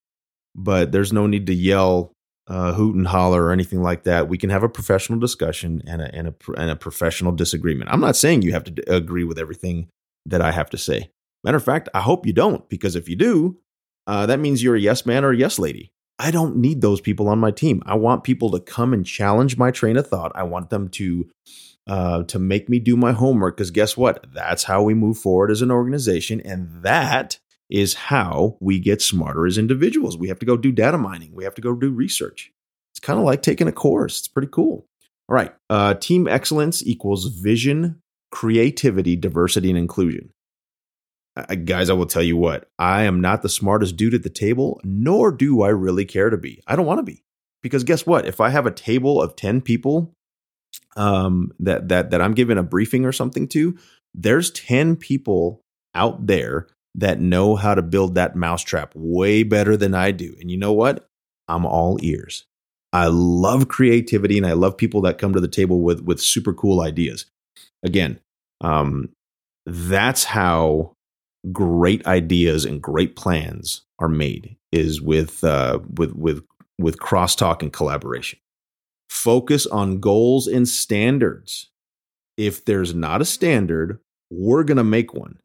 but 0.55 0.91
there's 0.91 1.11
no 1.11 1.25
need 1.25 1.47
to 1.47 1.53
yell 1.53 2.13
uh, 2.49 2.73
hoot 2.73 2.95
and 2.95 3.07
holler 3.07 3.45
or 3.45 3.51
anything 3.51 3.81
like 3.81 4.03
that. 4.03 4.27
We 4.27 4.37
can 4.37 4.49
have 4.49 4.63
a 4.63 4.69
professional 4.69 5.19
discussion 5.19 5.83
and 5.85 6.01
a, 6.01 6.13
and 6.15 6.27
a, 6.29 6.51
and 6.57 6.71
a 6.71 6.75
professional 6.75 7.31
disagreement. 7.31 7.91
I'm 7.91 8.01
not 8.01 8.15
saying 8.15 8.41
you 8.41 8.53
have 8.53 8.63
to 8.65 8.93
agree 8.93 9.23
with 9.23 9.37
everything 9.37 9.87
that 10.25 10.41
I 10.41 10.51
have 10.51 10.69
to 10.71 10.77
say. 10.77 11.11
Matter 11.43 11.57
of 11.57 11.63
fact, 11.63 11.89
I 11.93 12.01
hope 12.01 12.25
you 12.25 12.33
don't, 12.33 12.67
because 12.67 12.95
if 12.95 13.07
you 13.07 13.15
do, 13.15 13.59
uh, 14.07 14.25
that 14.25 14.39
means 14.39 14.63
you're 14.63 14.75
a 14.75 14.79
yes 14.79 15.05
man 15.05 15.23
or 15.23 15.31
a 15.31 15.37
yes 15.37 15.59
lady. 15.59 15.93
I 16.17 16.31
don't 16.31 16.57
need 16.57 16.81
those 16.81 16.99
people 16.99 17.29
on 17.29 17.39
my 17.39 17.51
team. 17.51 17.81
I 17.85 17.95
want 17.95 18.25
people 18.25 18.51
to 18.51 18.59
come 18.59 18.91
and 18.93 19.05
challenge 19.05 19.57
my 19.57 19.71
train 19.71 19.95
of 19.95 20.07
thought. 20.07 20.33
I 20.35 20.43
want 20.43 20.69
them 20.69 20.89
to 20.89 21.29
uh, 21.87 22.23
to 22.23 22.37
make 22.37 22.69
me 22.69 22.77
do 22.79 22.97
my 22.97 23.13
homework 23.13 23.57
because 23.57 23.71
guess 23.71 23.95
what? 23.95 24.25
That's 24.33 24.65
how 24.65 24.83
we 24.83 24.93
move 24.93 25.17
forward 25.17 25.49
as 25.49 25.61
an 25.61 25.71
organization, 25.71 26.41
and 26.41 26.83
that 26.83 27.39
is 27.69 27.93
how 27.93 28.57
we 28.59 28.79
get 28.79 29.01
smarter 29.01 29.45
as 29.45 29.57
individuals. 29.57 30.17
We 30.17 30.27
have 30.29 30.39
to 30.39 30.45
go 30.45 30.57
do 30.57 30.71
data 30.71 30.97
mining, 30.97 31.33
we 31.33 31.43
have 31.43 31.55
to 31.55 31.61
go 31.61 31.73
do 31.73 31.91
research. 31.91 32.51
It's 32.91 32.99
kind 32.99 33.19
of 33.19 33.25
like 33.25 33.41
taking 33.41 33.67
a 33.67 33.71
course, 33.71 34.19
it's 34.19 34.27
pretty 34.27 34.49
cool. 34.51 34.85
All 35.27 35.35
right, 35.35 35.53
uh, 35.69 35.93
team 35.93 36.27
excellence 36.27 36.85
equals 36.85 37.25
vision, 37.25 38.01
creativity, 38.31 39.15
diversity, 39.15 39.69
and 39.69 39.77
inclusion. 39.77 40.31
Uh, 41.35 41.55
guys, 41.55 41.89
I 41.89 41.93
will 41.93 42.07
tell 42.07 42.23
you 42.23 42.35
what, 42.35 42.67
I 42.79 43.03
am 43.03 43.21
not 43.21 43.43
the 43.43 43.49
smartest 43.49 43.95
dude 43.95 44.15
at 44.15 44.23
the 44.23 44.29
table, 44.29 44.81
nor 44.83 45.31
do 45.31 45.61
I 45.61 45.69
really 45.69 46.05
care 46.05 46.29
to 46.29 46.37
be. 46.37 46.61
I 46.67 46.75
don't 46.75 46.87
want 46.87 46.99
to 46.99 47.03
be. 47.03 47.23
Because 47.61 47.83
guess 47.83 48.05
what? 48.05 48.25
If 48.25 48.41
I 48.41 48.49
have 48.49 48.65
a 48.65 48.71
table 48.71 49.21
of 49.21 49.35
10 49.35 49.61
people 49.61 50.13
um, 50.95 51.51
that, 51.59 51.89
that, 51.89 52.09
that 52.11 52.21
I'm 52.21 52.33
giving 52.33 52.57
a 52.57 52.63
briefing 52.63 53.05
or 53.05 53.11
something 53.11 53.47
to, 53.49 53.77
there's 54.13 54.49
10 54.51 54.95
people 54.95 55.61
out 55.93 56.25
there 56.25 56.67
that 56.95 57.19
know 57.19 57.55
how 57.55 57.75
to 57.75 57.81
build 57.81 58.15
that 58.15 58.35
mousetrap 58.35 58.91
way 58.95 59.43
better 59.43 59.77
than 59.77 59.93
I 59.93 60.11
do. 60.11 60.35
And 60.39 60.49
you 60.49 60.57
know 60.57 60.73
what? 60.73 61.07
I'm 61.47 61.65
all 61.65 61.97
ears. 62.01 62.45
I 62.91 63.07
love 63.07 63.67
creativity 63.67 64.37
and 64.37 64.47
I 64.47 64.53
love 64.53 64.77
people 64.77 65.01
that 65.01 65.17
come 65.17 65.33
to 65.33 65.39
the 65.39 65.47
table 65.47 65.81
with 65.81 66.01
with 66.01 66.19
super 66.19 66.53
cool 66.53 66.81
ideas. 66.81 67.25
Again, 67.83 68.19
um, 68.61 69.09
that's 69.65 70.23
how 70.23 70.93
great 71.51 72.05
ideas 72.05 72.65
and 72.65 72.81
great 72.81 73.15
plans 73.15 73.83
are 73.99 74.09
made 74.09 74.57
is 74.71 75.01
with 75.01 75.43
uh, 75.43 75.79
with 75.97 76.13
with 76.13 76.43
with 76.79 76.97
crosstalk 76.99 77.61
and 77.61 77.71
collaboration. 77.71 78.39
Focus 79.09 79.65
on 79.67 79.99
goals 79.99 80.47
and 80.47 80.67
standards. 80.67 81.69
If 82.37 82.65
there's 82.65 82.93
not 82.95 83.21
a 83.21 83.25
standard, 83.25 83.99
we're 84.31 84.63
going 84.63 84.77
to 84.77 84.83
make 84.83 85.13
one. 85.13 85.39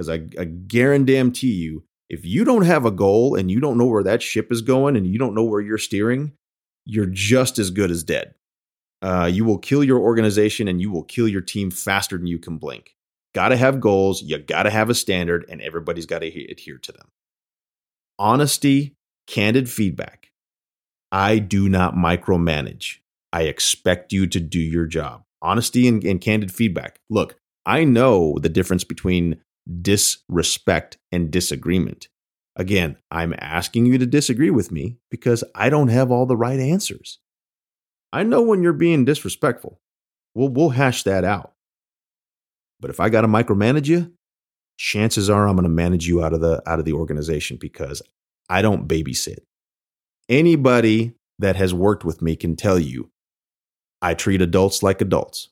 Because 0.00 0.08
I, 0.08 0.40
I 0.40 0.44
guarantee 0.46 1.52
you, 1.52 1.84
if 2.08 2.24
you 2.24 2.42
don't 2.42 2.64
have 2.64 2.86
a 2.86 2.90
goal 2.90 3.34
and 3.34 3.50
you 3.50 3.60
don't 3.60 3.76
know 3.76 3.84
where 3.84 4.02
that 4.02 4.22
ship 4.22 4.50
is 4.50 4.62
going 4.62 4.96
and 4.96 5.06
you 5.06 5.18
don't 5.18 5.34
know 5.34 5.44
where 5.44 5.60
you're 5.60 5.76
steering, 5.76 6.32
you're 6.86 7.04
just 7.04 7.58
as 7.58 7.70
good 7.70 7.90
as 7.90 8.02
dead. 8.02 8.34
Uh, 9.02 9.28
you 9.30 9.44
will 9.44 9.58
kill 9.58 9.84
your 9.84 9.98
organization 10.00 10.68
and 10.68 10.80
you 10.80 10.90
will 10.90 11.02
kill 11.02 11.28
your 11.28 11.42
team 11.42 11.70
faster 11.70 12.16
than 12.16 12.26
you 12.26 12.38
can 12.38 12.56
blink. 12.56 12.96
Got 13.34 13.50
to 13.50 13.58
have 13.58 13.78
goals, 13.78 14.22
you 14.22 14.38
got 14.38 14.62
to 14.62 14.70
have 14.70 14.88
a 14.88 14.94
standard, 14.94 15.44
and 15.50 15.60
everybody's 15.60 16.06
got 16.06 16.20
to 16.20 16.50
adhere 16.50 16.78
to 16.78 16.92
them. 16.92 17.08
Honesty, 18.18 18.94
candid 19.26 19.68
feedback. 19.68 20.30
I 21.12 21.40
do 21.40 21.68
not 21.68 21.94
micromanage. 21.94 23.00
I 23.34 23.42
expect 23.42 24.14
you 24.14 24.26
to 24.28 24.40
do 24.40 24.60
your 24.60 24.86
job. 24.86 25.24
Honesty 25.42 25.86
and, 25.86 26.02
and 26.04 26.22
candid 26.22 26.50
feedback. 26.50 27.00
Look, 27.10 27.36
I 27.66 27.84
know 27.84 28.38
the 28.40 28.48
difference 28.48 28.84
between 28.84 29.42
disrespect 29.82 30.98
and 31.12 31.30
disagreement. 31.30 32.08
Again, 32.56 32.96
I'm 33.10 33.34
asking 33.38 33.86
you 33.86 33.98
to 33.98 34.06
disagree 34.06 34.50
with 34.50 34.72
me 34.72 34.98
because 35.10 35.44
I 35.54 35.70
don't 35.70 35.88
have 35.88 36.10
all 36.10 36.26
the 36.26 36.36
right 36.36 36.58
answers. 36.58 37.18
I 38.12 38.22
know 38.22 38.42
when 38.42 38.62
you're 38.62 38.72
being 38.72 39.04
disrespectful. 39.04 39.80
We'll, 40.34 40.48
we'll 40.48 40.70
hash 40.70 41.04
that 41.04 41.24
out. 41.24 41.52
But 42.80 42.90
if 42.90 42.98
I 42.98 43.08
got 43.08 43.20
to 43.22 43.28
micromanage 43.28 43.86
you, 43.86 44.12
chances 44.78 45.30
are 45.30 45.46
I'm 45.46 45.56
going 45.56 45.64
to 45.64 45.68
manage 45.68 46.08
you 46.08 46.24
out 46.24 46.32
of 46.32 46.40
the 46.40 46.62
out 46.66 46.78
of 46.78 46.84
the 46.84 46.94
organization 46.94 47.58
because 47.60 48.02
I 48.48 48.62
don't 48.62 48.88
babysit. 48.88 49.40
Anybody 50.28 51.14
that 51.38 51.56
has 51.56 51.74
worked 51.74 52.04
with 52.04 52.22
me 52.22 52.36
can 52.36 52.56
tell 52.56 52.78
you 52.78 53.10
I 54.02 54.14
treat 54.14 54.40
adults 54.40 54.82
like 54.82 55.00
adults. 55.00 55.50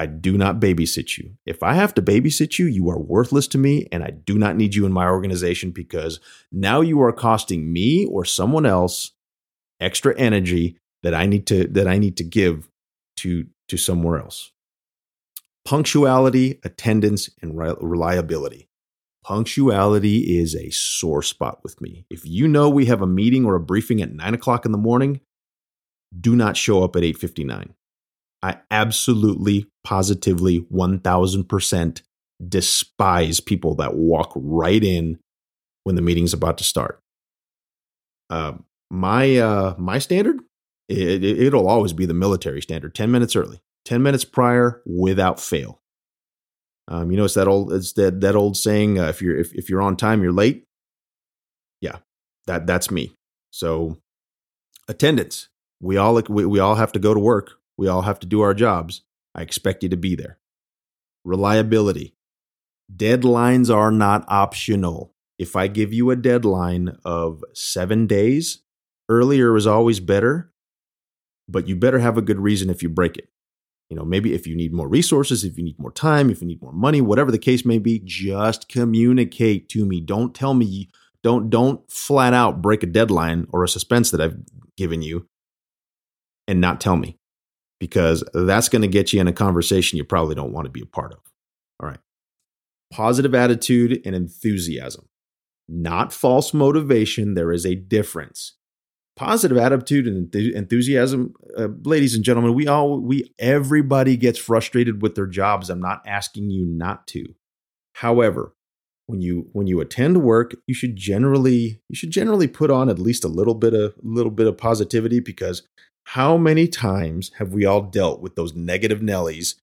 I 0.00 0.06
do 0.06 0.38
not 0.38 0.60
babysit 0.60 1.18
you. 1.18 1.36
If 1.44 1.62
I 1.62 1.74
have 1.74 1.92
to 1.92 2.00
babysit 2.00 2.58
you, 2.58 2.64
you 2.64 2.88
are 2.88 2.98
worthless 2.98 3.46
to 3.48 3.58
me, 3.58 3.86
and 3.92 4.02
I 4.02 4.08
do 4.08 4.38
not 4.38 4.56
need 4.56 4.74
you 4.74 4.86
in 4.86 4.92
my 4.94 5.06
organization 5.06 5.72
because 5.72 6.20
now 6.50 6.80
you 6.80 7.02
are 7.02 7.12
costing 7.12 7.70
me 7.70 8.06
or 8.06 8.24
someone 8.24 8.64
else 8.64 9.12
extra 9.78 10.18
energy 10.18 10.78
that 11.02 11.12
I 11.12 11.26
need 11.26 11.46
to 11.48 11.66
that 11.68 11.86
I 11.86 11.98
need 11.98 12.16
to 12.16 12.24
give 12.24 12.70
to 13.18 13.48
to 13.68 13.76
somewhere 13.76 14.18
else. 14.18 14.52
Punctuality, 15.66 16.60
attendance, 16.64 17.28
and 17.42 17.58
reliability. 17.58 18.70
Punctuality 19.22 20.38
is 20.38 20.54
a 20.54 20.70
sore 20.70 21.22
spot 21.22 21.60
with 21.62 21.78
me. 21.82 22.06
If 22.08 22.24
you 22.24 22.48
know 22.48 22.70
we 22.70 22.86
have 22.86 23.02
a 23.02 23.06
meeting 23.06 23.44
or 23.44 23.54
a 23.54 23.60
briefing 23.60 24.00
at 24.00 24.14
nine 24.14 24.32
o'clock 24.32 24.64
in 24.64 24.72
the 24.72 24.78
morning, 24.78 25.20
do 26.18 26.34
not 26.34 26.56
show 26.56 26.82
up 26.82 26.96
at 26.96 27.04
859. 27.04 27.74
I 28.42 28.60
absolutely, 28.70 29.69
positively, 29.84 30.60
1000% 30.72 32.02
despise 32.48 33.40
people 33.40 33.74
that 33.76 33.94
walk 33.94 34.32
right 34.34 34.82
in 34.82 35.18
when 35.84 35.96
the 35.96 36.02
meeting's 36.02 36.32
about 36.32 36.58
to 36.58 36.64
start. 36.64 37.00
Uh, 38.28 38.54
my 38.90 39.36
uh, 39.36 39.74
my 39.78 39.98
standard, 39.98 40.40
it, 40.88 41.22
it'll 41.24 41.68
always 41.68 41.92
be 41.92 42.06
the 42.06 42.14
military 42.14 42.62
standard: 42.62 42.94
ten 42.94 43.10
minutes 43.10 43.36
early, 43.36 43.60
ten 43.84 44.02
minutes 44.02 44.24
prior, 44.24 44.82
without 44.86 45.40
fail. 45.40 45.80
Um, 46.88 47.10
you 47.10 47.16
know, 47.16 47.24
it's 47.24 47.34
that 47.34 47.48
old 47.48 47.72
it's 47.72 47.92
that 47.94 48.20
that 48.20 48.36
old 48.36 48.56
saying: 48.56 48.98
uh, 48.98 49.08
if 49.08 49.20
you're 49.22 49.36
if, 49.36 49.52
if 49.54 49.68
you're 49.68 49.82
on 49.82 49.96
time, 49.96 50.22
you're 50.22 50.32
late. 50.32 50.64
Yeah, 51.80 51.98
that 52.46 52.66
that's 52.66 52.90
me. 52.90 53.12
So, 53.50 53.98
attendance. 54.88 55.48
We 55.80 55.96
all 55.96 56.20
we, 56.28 56.44
we 56.44 56.58
all 56.58 56.74
have 56.74 56.92
to 56.92 56.98
go 56.98 57.14
to 57.14 57.20
work. 57.20 57.52
We 57.78 57.88
all 57.88 58.02
have 58.02 58.20
to 58.20 58.26
do 58.26 58.42
our 58.42 58.54
jobs. 58.54 59.02
I 59.34 59.42
expect 59.42 59.82
you 59.82 59.88
to 59.88 59.96
be 59.96 60.14
there. 60.14 60.38
Reliability. 61.24 62.14
Deadlines 62.94 63.74
are 63.74 63.92
not 63.92 64.24
optional. 64.28 65.14
If 65.38 65.56
I 65.56 65.68
give 65.68 65.92
you 65.92 66.10
a 66.10 66.16
deadline 66.16 66.96
of 67.04 67.44
seven 67.54 68.06
days, 68.06 68.62
earlier 69.08 69.56
is 69.56 69.66
always 69.66 70.00
better, 70.00 70.52
but 71.48 71.68
you 71.68 71.76
better 71.76 71.98
have 72.00 72.18
a 72.18 72.22
good 72.22 72.38
reason 72.38 72.68
if 72.70 72.82
you 72.82 72.88
break 72.88 73.16
it. 73.16 73.28
You 73.88 73.96
know, 73.96 74.04
maybe 74.04 74.34
if 74.34 74.46
you 74.46 74.56
need 74.56 74.72
more 74.72 74.88
resources, 74.88 75.44
if 75.44 75.58
you 75.58 75.64
need 75.64 75.78
more 75.78 75.90
time, 75.90 76.30
if 76.30 76.40
you 76.40 76.46
need 76.46 76.62
more 76.62 76.72
money, 76.72 77.00
whatever 77.00 77.32
the 77.32 77.38
case 77.38 77.64
may 77.64 77.78
be, 77.78 78.00
just 78.04 78.68
communicate 78.68 79.68
to 79.70 79.84
me. 79.84 80.00
Don't 80.00 80.34
tell 80.34 80.54
me, 80.54 80.90
don't 81.22 81.50
don't 81.50 81.90
flat 81.90 82.32
out 82.32 82.62
break 82.62 82.82
a 82.82 82.86
deadline 82.86 83.46
or 83.50 83.64
a 83.64 83.68
suspense 83.68 84.10
that 84.10 84.20
I've 84.20 84.38
given 84.76 85.02
you 85.02 85.26
and 86.46 86.60
not 86.60 86.80
tell 86.80 86.96
me 86.96 87.18
because 87.80 88.22
that's 88.32 88.68
going 88.68 88.82
to 88.82 88.88
get 88.88 89.12
you 89.12 89.20
in 89.20 89.26
a 89.26 89.32
conversation 89.32 89.96
you 89.96 90.04
probably 90.04 90.36
don't 90.36 90.52
want 90.52 90.66
to 90.66 90.70
be 90.70 90.82
a 90.82 90.86
part 90.86 91.12
of. 91.12 91.18
All 91.82 91.88
right 91.88 91.98
positive 92.90 93.34
attitude 93.34 94.02
and 94.04 94.14
enthusiasm, 94.14 95.08
not 95.68 96.12
false 96.12 96.52
motivation. 96.52 97.34
There 97.34 97.52
is 97.52 97.64
a 97.64 97.74
difference. 97.74 98.56
Positive 99.16 99.58
attitude 99.58 100.06
and 100.06 100.34
enthusiasm, 100.34 101.34
uh, 101.56 101.68
ladies 101.82 102.14
and 102.14 102.24
gentlemen, 102.24 102.54
we 102.54 102.66
all, 102.66 103.00
we, 103.00 103.32
everybody 103.38 104.16
gets 104.16 104.38
frustrated 104.38 105.02
with 105.02 105.14
their 105.14 105.26
jobs. 105.26 105.68
I'm 105.68 105.80
not 105.80 106.02
asking 106.06 106.50
you 106.50 106.64
not 106.64 107.06
to. 107.08 107.34
However, 107.96 108.54
when 109.06 109.20
you 109.20 109.48
when 109.52 109.66
you 109.66 109.80
attend 109.80 110.22
work 110.22 110.54
you 110.68 110.74
should 110.74 110.94
generally 110.94 111.82
you 111.88 111.96
should 111.96 112.12
generally 112.12 112.46
put 112.46 112.70
on 112.70 112.88
at 112.88 113.00
least 113.00 113.24
a 113.24 113.28
little 113.28 113.56
bit 113.56 113.74
of 113.74 113.92
little 114.04 114.30
bit 114.30 114.46
of 114.46 114.56
positivity 114.56 115.18
because 115.18 115.66
how 116.04 116.36
many 116.36 116.66
times 116.66 117.30
have 117.38 117.52
we 117.52 117.64
all 117.64 117.82
dealt 117.82 118.20
with 118.20 118.34
those 118.36 118.54
negative 118.54 119.00
nellies 119.00 119.54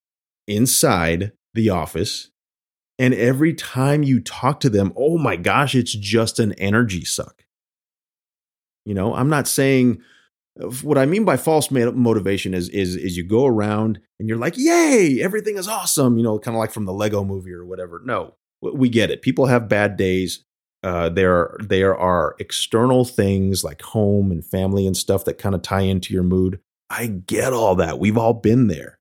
inside 0.48 1.34
the 1.54 1.70
office 1.70 2.30
and 3.00 3.14
every 3.14 3.54
time 3.54 4.04
you 4.04 4.20
talk 4.20 4.60
to 4.62 4.70
them, 4.70 4.92
oh 4.96 5.18
my 5.18 5.36
gosh, 5.36 5.76
it's 5.76 5.94
just 5.94 6.40
an 6.40 6.54
energy 6.54 7.06
suck. 7.06 7.44
You 8.86 8.94
know, 8.94 9.14
I'm 9.14 9.30
not 9.30 9.48
saying 9.48 10.02
uh, 10.60 10.70
what 10.82 10.98
I 10.98 11.06
mean 11.06 11.24
by 11.24 11.38
false 11.38 11.70
motivation 11.70 12.54
is 12.54 12.70
is 12.70 12.96
is 12.96 13.18
you 13.18 13.24
go 13.24 13.46
around 13.46 14.00
and 14.20 14.28
you're 14.28 14.38
like, 14.38 14.58
"Yay, 14.58 15.22
everything 15.22 15.58
is 15.58 15.68
awesome," 15.68 16.18
you 16.18 16.24
know, 16.24 16.40
kind 16.40 16.56
of 16.56 16.60
like 16.60 16.72
from 16.72 16.86
the 16.86 16.94
Lego 16.94 17.24
movie 17.24 17.52
or 17.52 17.66
whatever. 17.66 18.02
No, 18.04 18.36
we 18.62 18.90
get 18.90 19.12
it. 19.12 19.22
People 19.22 19.46
have 19.48 19.70
bad 19.70 19.98
days. 19.98 20.44
Uh, 20.84 21.10
there 21.10 21.58
there 21.60 21.98
are 21.98 22.36
external 22.40 23.04
things 23.04 23.64
like 23.64 23.82
home 23.82 24.32
and 24.32 24.46
family 24.46 24.86
and 24.86 24.96
stuff 24.96 25.26
that 25.26 25.38
kind 25.38 25.56
of 25.56 25.62
tie 25.62 25.82
into 25.82 26.14
your 26.14 26.24
mood. 26.24 26.60
I 26.90 27.08
get 27.08 27.52
all 27.52 27.76
that. 27.76 28.00
We've 28.00 28.18
all 28.18 28.34
been 28.34 28.68
there. 28.68 28.98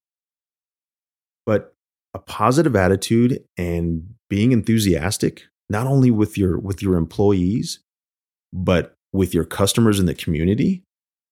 But 1.45 1.75
a 2.17 2.19
positive 2.19 2.75
attitude 2.75 3.45
and 3.59 4.15
being 4.31 4.53
enthusiastic 4.53 5.45
not 5.69 5.87
only 5.87 6.11
with 6.11 6.39
your 6.39 6.59
with 6.59 6.83
your 6.83 6.97
employees 6.97 7.81
but 8.55 8.95
with 9.13 9.35
your 9.35 9.45
customers 9.45 10.01
in 10.01 10.07
the 10.07 10.15
community 10.15 10.83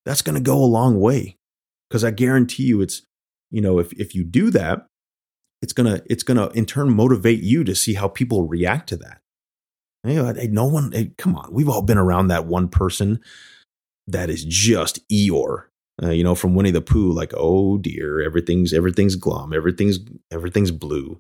that's 0.05 0.21
going 0.21 0.35
to 0.35 0.43
go 0.43 0.63
a 0.63 0.67
long 0.67 1.01
way 1.01 1.37
because 1.89 2.05
i 2.05 2.11
guarantee 2.11 2.65
you 2.65 2.83
it's 2.83 3.03
you 3.51 3.63
know 3.63 3.79
if 3.79 3.93
if 3.95 4.15
you 4.15 4.25
do 4.25 4.51
that 4.51 4.87
it's 5.63 5.73
to 5.73 6.03
it's 6.07 6.23
going 6.23 6.37
to 6.37 6.51
in 6.57 6.67
turn 6.67 6.91
motivate 6.91 7.43
you 7.43 7.65
to 7.65 7.75
see 7.75 7.95
how 7.95 8.07
people 8.07 8.47
react 8.47 8.87
to 8.89 8.97
that 8.97 9.21
you 10.05 10.23
know, 10.23 10.33
no 10.33 10.67
one 10.67 10.93
hey, 10.93 11.13
come 11.19 11.37
on 11.37 11.53
we've 11.53 11.69
all 11.69 11.83
been 11.83 11.99
around 11.99 12.29
that 12.29 12.47
one 12.47 12.69
person 12.69 13.21
that 14.07 14.31
is 14.31 14.45
just 14.45 15.07
eeyore 15.09 15.65
uh, 16.03 16.11
you 16.11 16.25
know, 16.25 16.35
from 16.35 16.55
Winnie 16.55 16.73
the 16.73 16.81
Pooh, 16.81 17.13
like, 17.13 17.33
oh 17.37 17.79
dear, 17.79 18.21
everything's 18.21 18.73
everything's 18.73 19.17
glum, 19.17 19.53
everything's 19.53 20.01
everything's 20.33 20.71
blue. 20.71 21.19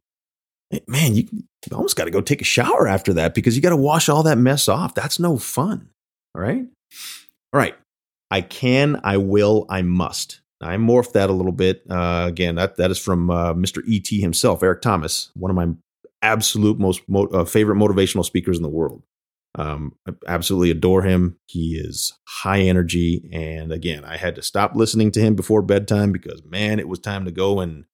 Man, 0.88 1.14
you, 1.14 1.28
you 1.32 1.42
almost 1.72 1.96
got 1.96 2.06
to 2.06 2.10
go 2.10 2.20
take 2.20 2.40
a 2.40 2.44
shower 2.44 2.88
after 2.88 3.12
that 3.12 3.34
because 3.34 3.54
you 3.54 3.62
got 3.62 3.70
to 3.70 3.76
wash 3.76 4.08
all 4.08 4.24
that 4.24 4.38
mess 4.38 4.66
off. 4.66 4.94
That's 4.94 5.20
no 5.20 5.38
fun. 5.38 5.90
All 6.34 6.42
right, 6.42 6.64
all 7.52 7.58
right. 7.58 7.76
I 8.30 8.40
can, 8.40 9.00
I 9.04 9.18
will, 9.18 9.66
I 9.68 9.82
must. 9.82 10.40
I 10.60 10.76
morphed 10.76 11.12
that 11.12 11.30
a 11.30 11.32
little 11.32 11.52
bit. 11.52 11.84
Uh, 11.88 12.24
again, 12.26 12.56
that 12.56 12.76
that 12.76 12.90
is 12.90 12.98
from 12.98 13.30
uh, 13.30 13.54
Mr. 13.54 13.80
ET 13.88 14.08
himself, 14.08 14.62
Eric 14.62 14.82
Thomas, 14.82 15.30
one 15.34 15.50
of 15.50 15.56
my 15.56 15.68
absolute 16.24 16.78
most 16.78 17.02
mo- 17.08 17.28
uh, 17.28 17.44
favorite 17.44 17.76
motivational 17.76 18.24
speakers 18.24 18.56
in 18.56 18.62
the 18.62 18.68
world. 18.68 19.02
Um, 19.56 19.94
I 20.08 20.12
absolutely 20.26 20.70
adore 20.72 21.02
him. 21.02 21.38
He 21.46 21.76
is 21.76 22.12
high 22.26 22.60
energy. 22.60 23.28
And 23.32 23.70
again, 23.72 24.04
I 24.04 24.16
had 24.16 24.34
to 24.34 24.42
stop 24.42 24.74
listening 24.74 25.12
to 25.12 25.20
him 25.20 25.36
before 25.36 25.62
bedtime 25.62 26.10
because, 26.10 26.42
man, 26.44 26.80
it 26.80 26.88
was 26.88 26.98
time 26.98 27.24
to 27.24 27.30
go 27.30 27.60
and 27.60 27.84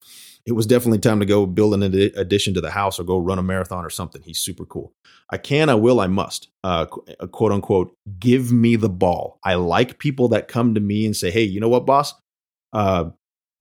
it 0.47 0.53
was 0.53 0.67
definitely 0.67 0.99
time 1.01 1.21
to 1.21 1.27
go 1.27 1.45
build 1.45 1.75
an 1.75 1.83
addition 1.83 2.55
to 2.55 2.61
the 2.63 2.71
house 2.71 2.99
or 2.99 3.05
go 3.05 3.19
run 3.19 3.39
a 3.39 3.43
marathon 3.43 3.85
or 3.85 3.91
something. 3.91 4.23
He's 4.23 4.39
super 4.39 4.65
cool. 4.65 4.95
I 5.31 5.37
can, 5.37 5.69
I 5.69 5.75
will, 5.75 6.01
I 6.01 6.07
must. 6.07 6.49
Uh, 6.65 6.87
uh, 7.21 7.27
quote 7.27 7.53
unquote, 7.53 7.95
give 8.19 8.51
me 8.51 8.77
the 8.77 8.89
ball. 8.89 9.39
I 9.45 9.55
like 9.55 9.99
people 9.99 10.29
that 10.29 10.49
come 10.49 10.75
to 10.75 10.81
me 10.81 11.05
and 11.05 11.15
say, 11.15 11.31
"Hey, 11.31 11.43
you 11.43 11.61
know 11.61 11.69
what, 11.69 11.85
boss? 11.87 12.15
Uh, 12.73 13.11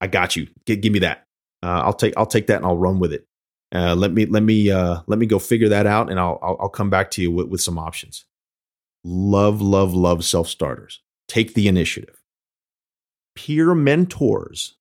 I 0.00 0.06
got 0.06 0.36
you. 0.36 0.48
G- 0.66 0.76
give 0.76 0.92
me 0.92 1.00
that. 1.00 1.26
Uh, 1.62 1.82
I'll 1.84 1.92
take 1.92 2.14
I'll 2.16 2.26
take 2.26 2.46
that 2.46 2.56
and 2.56 2.66
I'll 2.66 2.78
run 2.78 2.98
with 2.98 3.12
it." 3.12 3.26
Uh, 3.72 3.94
let 3.94 4.12
me 4.12 4.26
let 4.26 4.42
me 4.42 4.70
uh, 4.70 5.00
let 5.06 5.18
me 5.18 5.26
go 5.26 5.38
figure 5.38 5.68
that 5.68 5.86
out, 5.86 6.10
and 6.10 6.18
I'll 6.18 6.38
I'll, 6.42 6.56
I'll 6.62 6.68
come 6.68 6.90
back 6.90 7.10
to 7.12 7.22
you 7.22 7.30
with, 7.30 7.48
with 7.48 7.60
some 7.60 7.78
options. 7.78 8.24
Love, 9.04 9.62
love, 9.62 9.94
love 9.94 10.24
self 10.24 10.48
starters. 10.48 11.00
Take 11.28 11.54
the 11.54 11.68
initiative. 11.68 12.20
Peer 13.36 13.74
mentors. 13.74 14.74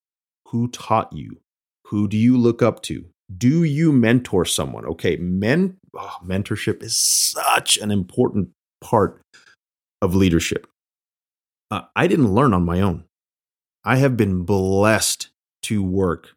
Who 0.47 0.67
taught 0.69 1.13
you? 1.13 1.41
Who 1.87 2.07
do 2.07 2.17
you 2.17 2.35
look 2.35 2.63
up 2.63 2.81
to? 2.83 3.05
Do 3.35 3.63
you 3.63 3.91
mentor 3.91 4.43
someone? 4.45 4.85
Okay, 4.85 5.15
men 5.17 5.77
oh, 5.95 6.17
mentorship 6.25 6.81
is 6.81 6.95
such 6.95 7.77
an 7.77 7.91
important 7.91 8.49
part 8.81 9.21
of 10.01 10.15
leadership. 10.15 10.65
Uh, 11.69 11.81
I 11.95 12.07
didn't 12.07 12.33
learn 12.33 12.53
on 12.53 12.65
my 12.65 12.81
own. 12.81 13.03
I 13.83 13.97
have 13.97 14.17
been 14.17 14.43
blessed 14.43 15.29
to 15.63 15.83
work 15.83 16.35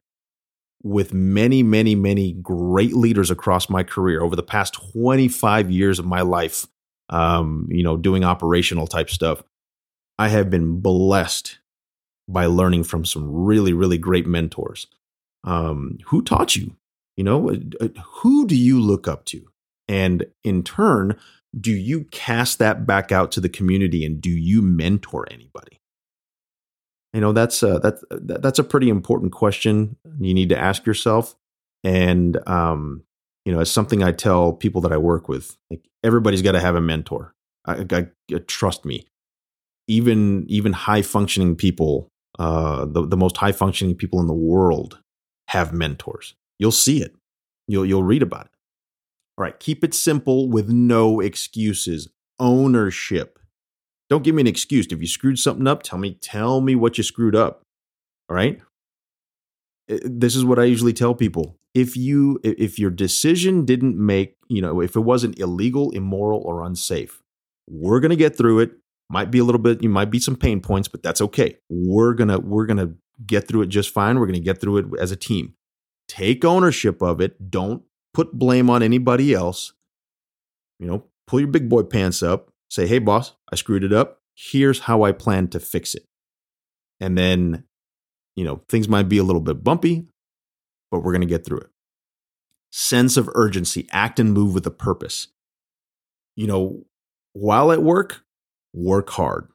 with 0.82 1.14
many, 1.14 1.62
many, 1.62 1.94
many 1.94 2.32
great 2.32 2.94
leaders 2.94 3.30
across 3.30 3.68
my 3.68 3.82
career 3.82 4.22
over 4.22 4.36
the 4.36 4.42
past 4.42 4.74
25 4.92 5.70
years 5.70 5.98
of 5.98 6.06
my 6.06 6.22
life, 6.22 6.66
um, 7.08 7.68
you 7.70 7.82
know, 7.82 7.96
doing 7.96 8.24
operational 8.24 8.86
type 8.86 9.10
stuff. 9.10 9.42
I 10.18 10.28
have 10.28 10.50
been 10.50 10.80
blessed 10.80 11.58
by 12.28 12.46
learning 12.46 12.84
from 12.84 13.04
some 13.04 13.30
really, 13.32 13.72
really 13.72 13.98
great 13.98 14.26
mentors. 14.26 14.86
Um, 15.44 15.98
who 16.06 16.22
taught 16.22 16.56
you? 16.56 16.76
You 17.16 17.24
know, 17.24 17.50
uh, 17.50 17.56
uh, 17.80 17.88
who 18.20 18.46
do 18.46 18.56
you 18.56 18.80
look 18.80 19.06
up 19.06 19.24
to? 19.26 19.48
And 19.88 20.26
in 20.44 20.62
turn, 20.62 21.18
do 21.58 21.72
you 21.72 22.04
cast 22.04 22.58
that 22.58 22.86
back 22.86 23.12
out 23.12 23.32
to 23.32 23.40
the 23.40 23.48
community 23.48 24.04
and 24.04 24.20
do 24.20 24.30
you 24.30 24.62
mentor 24.62 25.26
anybody? 25.30 25.81
You 27.12 27.20
know, 27.20 27.32
that's 27.32 27.62
a, 27.62 27.78
that's 27.78 28.02
that's 28.10 28.58
a 28.58 28.64
pretty 28.64 28.88
important 28.88 29.32
question 29.32 29.96
you 30.18 30.32
need 30.32 30.48
to 30.48 30.58
ask 30.58 30.86
yourself. 30.86 31.36
And 31.84 32.38
um, 32.48 33.02
you 33.44 33.52
know, 33.52 33.60
it's 33.60 33.70
something 33.70 34.02
I 34.02 34.12
tell 34.12 34.52
people 34.52 34.80
that 34.82 34.92
I 34.92 34.96
work 34.96 35.28
with. 35.28 35.56
Like 35.70 35.86
everybody's 36.02 36.42
got 36.42 36.52
to 36.52 36.60
have 36.60 36.74
a 36.74 36.80
mentor. 36.80 37.34
I, 37.66 37.86
I, 37.90 38.06
I, 38.32 38.38
trust 38.46 38.84
me. 38.84 39.06
Even 39.88 40.46
even 40.48 40.72
high 40.72 41.02
functioning 41.02 41.56
people, 41.56 42.08
uh, 42.38 42.86
the 42.86 43.06
the 43.06 43.16
most 43.16 43.36
high 43.36 43.52
functioning 43.52 43.96
people 43.96 44.20
in 44.20 44.26
the 44.26 44.32
world 44.32 45.00
have 45.48 45.72
mentors. 45.72 46.34
You'll 46.58 46.72
see 46.72 47.02
it. 47.02 47.14
You'll 47.66 47.84
you'll 47.84 48.04
read 48.04 48.22
about 48.22 48.46
it. 48.46 48.52
All 49.36 49.42
right, 49.42 49.58
keep 49.58 49.82
it 49.82 49.92
simple 49.92 50.48
with 50.48 50.68
no 50.68 51.20
excuses. 51.20 52.08
Ownership. 52.38 53.38
Don't 54.12 54.22
give 54.22 54.34
me 54.34 54.42
an 54.42 54.46
excuse. 54.46 54.86
If 54.90 55.00
you 55.00 55.06
screwed 55.06 55.38
something 55.38 55.66
up, 55.66 55.82
tell 55.82 55.98
me, 55.98 56.18
tell 56.20 56.60
me 56.60 56.74
what 56.74 56.98
you 56.98 57.02
screwed 57.02 57.34
up. 57.34 57.62
All 58.28 58.36
right. 58.36 58.60
this 59.88 60.36
is 60.36 60.44
what 60.44 60.58
I 60.58 60.64
usually 60.64 60.92
tell 60.92 61.14
people. 61.14 61.56
If 61.72 61.96
you 61.96 62.38
if 62.44 62.78
your 62.78 62.90
decision 62.90 63.64
didn't 63.64 63.96
make, 63.96 64.36
you 64.48 64.60
know, 64.60 64.82
if 64.82 64.96
it 64.96 65.00
wasn't 65.00 65.38
illegal, 65.38 65.92
immoral 65.92 66.42
or 66.44 66.62
unsafe, 66.62 67.22
we're 67.66 68.00
going 68.00 68.10
to 68.10 68.16
get 68.16 68.36
through 68.36 68.58
it. 68.58 68.72
Might 69.08 69.30
be 69.30 69.38
a 69.38 69.44
little 69.44 69.58
bit, 69.58 69.82
you 69.82 69.88
might 69.88 70.10
be 70.10 70.18
some 70.18 70.36
pain 70.36 70.60
points, 70.60 70.88
but 70.88 71.02
that's 71.02 71.22
okay. 71.22 71.56
We're 71.70 72.12
going 72.12 72.28
to 72.28 72.38
we're 72.38 72.66
going 72.66 72.86
to 72.86 72.94
get 73.26 73.48
through 73.48 73.62
it 73.62 73.70
just 73.70 73.94
fine. 73.94 74.18
We're 74.18 74.26
going 74.26 74.34
to 74.34 74.44
get 74.44 74.60
through 74.60 74.76
it 74.76 74.86
as 75.00 75.10
a 75.10 75.16
team. 75.16 75.54
Take 76.06 76.44
ownership 76.44 77.00
of 77.00 77.22
it. 77.22 77.50
Don't 77.50 77.82
put 78.12 78.34
blame 78.34 78.68
on 78.68 78.82
anybody 78.82 79.32
else. 79.32 79.72
You 80.78 80.86
know, 80.86 81.04
pull 81.26 81.40
your 81.40 81.48
big 81.48 81.70
boy 81.70 81.84
pants 81.84 82.22
up. 82.22 82.51
Say, 82.72 82.86
"Hey 82.86 83.00
boss, 83.00 83.34
I 83.52 83.56
screwed 83.56 83.84
it 83.84 83.92
up. 83.92 84.22
Here's 84.34 84.80
how 84.80 85.02
I 85.02 85.12
plan 85.12 85.48
to 85.48 85.60
fix 85.60 85.94
it." 85.94 86.06
And 87.00 87.18
then 87.18 87.64
you 88.34 88.44
know, 88.44 88.62
things 88.66 88.88
might 88.88 89.10
be 89.10 89.18
a 89.18 89.22
little 89.22 89.42
bit 89.42 89.62
bumpy, 89.62 90.06
but 90.90 91.00
we're 91.00 91.12
going 91.12 91.20
to 91.20 91.26
get 91.26 91.44
through 91.44 91.58
it. 91.58 91.70
Sense 92.70 93.18
of 93.18 93.28
urgency, 93.34 93.86
act 93.92 94.18
and 94.18 94.32
move 94.32 94.54
with 94.54 94.66
a 94.66 94.70
purpose. 94.70 95.28
You 96.34 96.46
know, 96.46 96.84
while 97.34 97.72
at 97.72 97.82
work, 97.82 98.24
work 98.72 99.10
hard. 99.10 99.48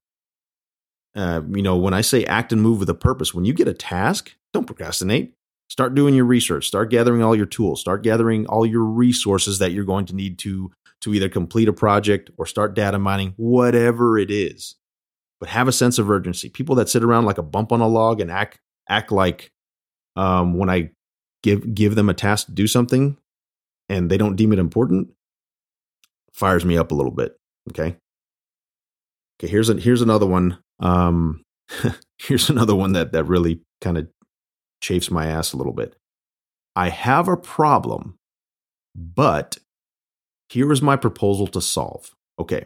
Uh, 1.16 1.42
you 1.50 1.64
know, 1.64 1.76
when 1.76 1.96
I 1.96 2.02
say 2.02 2.24
act 2.26 2.52
and 2.52 2.62
move 2.62 2.78
with 2.80 2.90
a 2.90 2.94
purpose, 2.94 3.34
when 3.34 3.46
you 3.46 3.54
get 3.54 3.68
a 3.68 3.74
task, 3.74 4.36
don't 4.54 4.68
procrastinate. 4.68 5.34
Start 5.68 5.96
doing 5.96 6.14
your 6.14 6.26
research. 6.26 6.68
Start 6.68 6.92
gathering 6.92 7.24
all 7.24 7.36
your 7.36 7.48
tools. 7.48 7.82
Start 7.82 8.04
gathering 8.04 8.46
all 8.46 8.68
your 8.68 8.84
resources 8.84 9.58
that 9.58 9.72
you're 9.72 9.84
going 9.84 10.06
to 10.06 10.16
need 10.16 10.38
to 10.40 10.72
to 11.02 11.14
either 11.14 11.30
complete 11.30 11.68
a 11.68 11.74
project 11.74 12.32
or 12.38 12.46
start 12.46 12.74
data 12.74 13.00
mining, 13.00 13.34
whatever 13.38 14.18
it 14.18 14.32
is. 14.32 14.76
But 15.40 15.50
have 15.50 15.68
a 15.68 15.72
sense 15.72 16.00
of 16.00 16.10
urgency. 16.10 16.50
People 16.50 16.76
that 16.76 16.90
sit 16.90 17.04
around 17.04 17.26
like 17.26 17.38
a 17.38 17.44
bump 17.44 17.72
on 17.72 17.82
a 17.82 17.88
log 17.88 18.20
and 18.20 18.32
act 18.32 18.60
act 18.90 19.12
like 19.12 19.52
um, 20.16 20.58
when 20.58 20.70
I 20.70 20.92
give 21.44 21.76
give 21.76 21.96
them 21.96 22.10
a 22.10 22.14
task 22.14 22.48
to 22.48 22.52
do 22.52 22.66
something 22.66 23.18
and 23.88 24.10
they 24.10 24.18
don't 24.18 24.36
deem 24.36 24.52
it 24.52 24.60
important, 24.60 25.10
fires 26.34 26.66
me 26.66 26.78
up 26.78 26.92
a 26.92 26.96
little 26.96 27.12
bit. 27.12 27.38
Okay. 27.70 27.96
Okay. 29.40 29.52
Here's 29.52 29.70
a, 29.70 29.76
here's 29.76 30.02
another 30.02 30.26
one. 30.26 30.58
Um, 30.80 31.44
here's 32.18 32.50
another 32.50 32.76
one 32.76 32.94
that 32.94 33.12
that 33.12 33.26
really 33.26 33.62
kind 33.82 33.98
of 33.98 34.08
chafes 34.82 35.12
my 35.12 35.28
ass 35.28 35.54
a 35.54 35.58
little 35.58 35.74
bit. 35.74 35.96
I 36.76 36.90
have 36.90 37.28
a 37.28 37.38
problem, 37.38 38.18
but 38.96 39.58
here 40.50 40.72
is 40.72 40.82
my 40.82 40.96
proposal 40.96 41.48
to 41.48 41.62
solve. 41.62 42.16
Okay. 42.40 42.66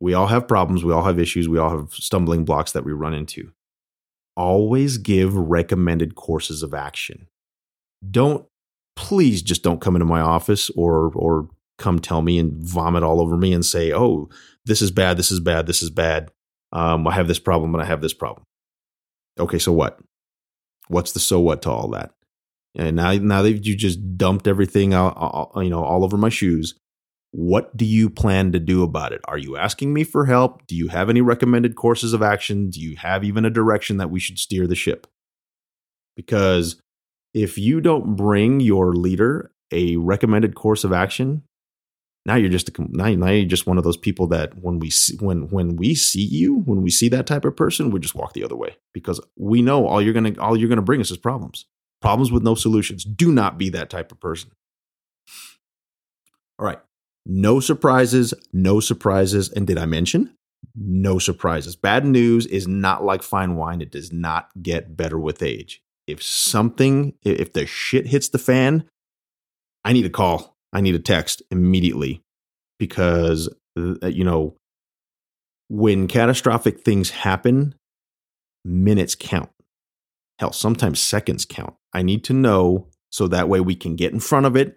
We 0.00 0.14
all 0.14 0.26
have 0.26 0.48
problems. 0.48 0.84
We 0.84 0.92
all 0.92 1.04
have 1.04 1.18
issues. 1.18 1.48
We 1.48 1.58
all 1.58 1.70
have 1.70 1.92
stumbling 1.92 2.44
blocks 2.44 2.72
that 2.72 2.84
we 2.84 2.92
run 2.92 3.14
into 3.14 3.52
always 4.36 4.98
give 4.98 5.34
recommended 5.34 6.14
courses 6.14 6.62
of 6.62 6.74
action. 6.74 7.28
Don't 8.08 8.46
please 8.96 9.42
just 9.42 9.62
don't 9.62 9.80
come 9.80 9.96
into 9.96 10.06
my 10.06 10.20
office 10.20 10.70
or 10.70 11.12
or 11.14 11.48
come 11.78 11.98
tell 11.98 12.22
me 12.22 12.38
and 12.38 12.52
vomit 12.62 13.02
all 13.02 13.20
over 13.20 13.36
me 13.36 13.52
and 13.52 13.64
say, 13.64 13.92
"Oh, 13.92 14.28
this 14.64 14.82
is 14.82 14.90
bad, 14.90 15.16
this 15.16 15.30
is 15.30 15.40
bad, 15.40 15.66
this 15.66 15.82
is 15.82 15.90
bad. 15.90 16.30
Um, 16.72 17.06
I 17.06 17.14
have 17.14 17.28
this 17.28 17.38
problem 17.38 17.74
and 17.74 17.82
I 17.82 17.86
have 17.86 18.00
this 18.00 18.14
problem." 18.14 18.44
Okay, 19.38 19.58
so 19.58 19.72
what? 19.72 19.98
What's 20.88 21.12
the 21.12 21.20
so 21.20 21.40
what 21.40 21.62
to 21.62 21.70
all 21.70 21.88
that? 21.88 22.13
And 22.76 22.96
now, 22.96 23.12
now 23.14 23.42
that 23.42 23.64
you 23.64 23.76
just 23.76 24.16
dumped 24.16 24.46
everything 24.46 24.94
out, 24.94 25.52
you 25.56 25.70
know, 25.70 25.84
all 25.84 26.04
over 26.04 26.16
my 26.16 26.28
shoes, 26.28 26.74
what 27.30 27.76
do 27.76 27.84
you 27.84 28.10
plan 28.10 28.52
to 28.52 28.60
do 28.60 28.82
about 28.82 29.12
it? 29.12 29.20
Are 29.26 29.38
you 29.38 29.56
asking 29.56 29.92
me 29.92 30.04
for 30.04 30.26
help? 30.26 30.66
Do 30.66 30.76
you 30.76 30.88
have 30.88 31.10
any 31.10 31.20
recommended 31.20 31.76
courses 31.76 32.12
of 32.12 32.22
action? 32.22 32.70
Do 32.70 32.80
you 32.80 32.96
have 32.96 33.24
even 33.24 33.44
a 33.44 33.50
direction 33.50 33.96
that 33.98 34.10
we 34.10 34.20
should 34.20 34.38
steer 34.38 34.66
the 34.66 34.74
ship? 34.74 35.06
Because 36.16 36.80
if 37.32 37.58
you 37.58 37.80
don't 37.80 38.14
bring 38.16 38.60
your 38.60 38.94
leader 38.94 39.52
a 39.72 39.96
recommended 39.96 40.54
course 40.54 40.84
of 40.84 40.92
action, 40.92 41.42
now 42.26 42.36
you're 42.36 42.50
just 42.50 42.68
a, 42.68 42.72
now, 42.78 43.08
now 43.08 43.30
you're 43.30 43.44
just 43.44 43.66
one 43.66 43.78
of 43.78 43.84
those 43.84 43.96
people 43.96 44.26
that 44.28 44.56
when 44.62 44.78
we 44.78 44.90
see, 44.90 45.16
when 45.16 45.50
when 45.50 45.76
we 45.76 45.94
see 45.94 46.24
you, 46.24 46.60
when 46.60 46.82
we 46.82 46.90
see 46.90 47.08
that 47.08 47.26
type 47.26 47.44
of 47.44 47.56
person, 47.56 47.90
we 47.90 48.00
just 48.00 48.14
walk 48.14 48.32
the 48.32 48.44
other 48.44 48.56
way 48.56 48.76
because 48.92 49.20
we 49.36 49.60
know 49.60 49.86
all 49.86 50.00
you're 50.00 50.14
gonna 50.14 50.34
all 50.38 50.56
you're 50.56 50.68
gonna 50.68 50.82
bring 50.82 51.00
us 51.00 51.10
is 51.10 51.18
problems, 51.18 51.66
problems 52.04 52.30
with 52.30 52.42
no 52.42 52.54
solutions. 52.54 53.02
Do 53.02 53.32
not 53.32 53.56
be 53.56 53.70
that 53.70 53.88
type 53.88 54.12
of 54.12 54.20
person. 54.20 54.50
All 56.58 56.66
right. 56.66 56.78
No 57.24 57.60
surprises, 57.60 58.34
no 58.52 58.78
surprises. 58.78 59.48
And 59.48 59.66
did 59.66 59.78
I 59.78 59.86
mention? 59.86 60.34
No 60.76 61.18
surprises. 61.18 61.76
Bad 61.76 62.04
news 62.04 62.44
is 62.44 62.68
not 62.68 63.02
like 63.02 63.22
fine 63.22 63.56
wine, 63.56 63.80
it 63.80 63.90
does 63.90 64.12
not 64.12 64.50
get 64.62 64.98
better 64.98 65.18
with 65.18 65.42
age. 65.42 65.82
If 66.06 66.22
something, 66.22 67.14
if 67.22 67.54
the 67.54 67.64
shit 67.64 68.08
hits 68.08 68.28
the 68.28 68.38
fan, 68.38 68.84
I 69.82 69.94
need 69.94 70.04
a 70.04 70.10
call, 70.10 70.58
I 70.74 70.82
need 70.82 70.94
a 70.94 70.98
text 70.98 71.40
immediately 71.50 72.22
because, 72.78 73.48
uh, 73.78 74.08
you 74.08 74.24
know, 74.24 74.56
when 75.70 76.06
catastrophic 76.06 76.82
things 76.82 77.08
happen, 77.08 77.74
minutes 78.62 79.14
count. 79.18 79.48
Hell, 80.44 80.52
sometimes 80.52 81.00
seconds 81.00 81.46
count. 81.46 81.72
I 81.94 82.02
need 82.02 82.22
to 82.24 82.34
know 82.34 82.88
so 83.08 83.26
that 83.28 83.48
way 83.48 83.60
we 83.60 83.74
can 83.74 83.96
get 83.96 84.12
in 84.12 84.20
front 84.20 84.44
of 84.44 84.56
it 84.56 84.76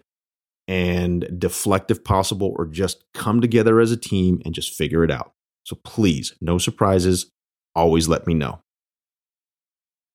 and 0.65 1.27
deflect 1.38 1.91
if 1.91 2.06
possible, 2.06 2.53
or 2.58 2.65
just 2.65 3.03
come 3.13 3.41
together 3.41 3.82
as 3.82 3.91
a 3.91 3.97
team 3.97 4.41
and 4.45 4.56
just 4.56 4.73
figure 4.73 5.03
it 5.03 5.12
out. 5.12 5.34
So 5.65 5.77
please, 5.84 6.34
no 6.39 6.58
surprises. 6.58 7.30
Always 7.75 8.08
let 8.08 8.25
me 8.25 8.34
know. 8.34 8.62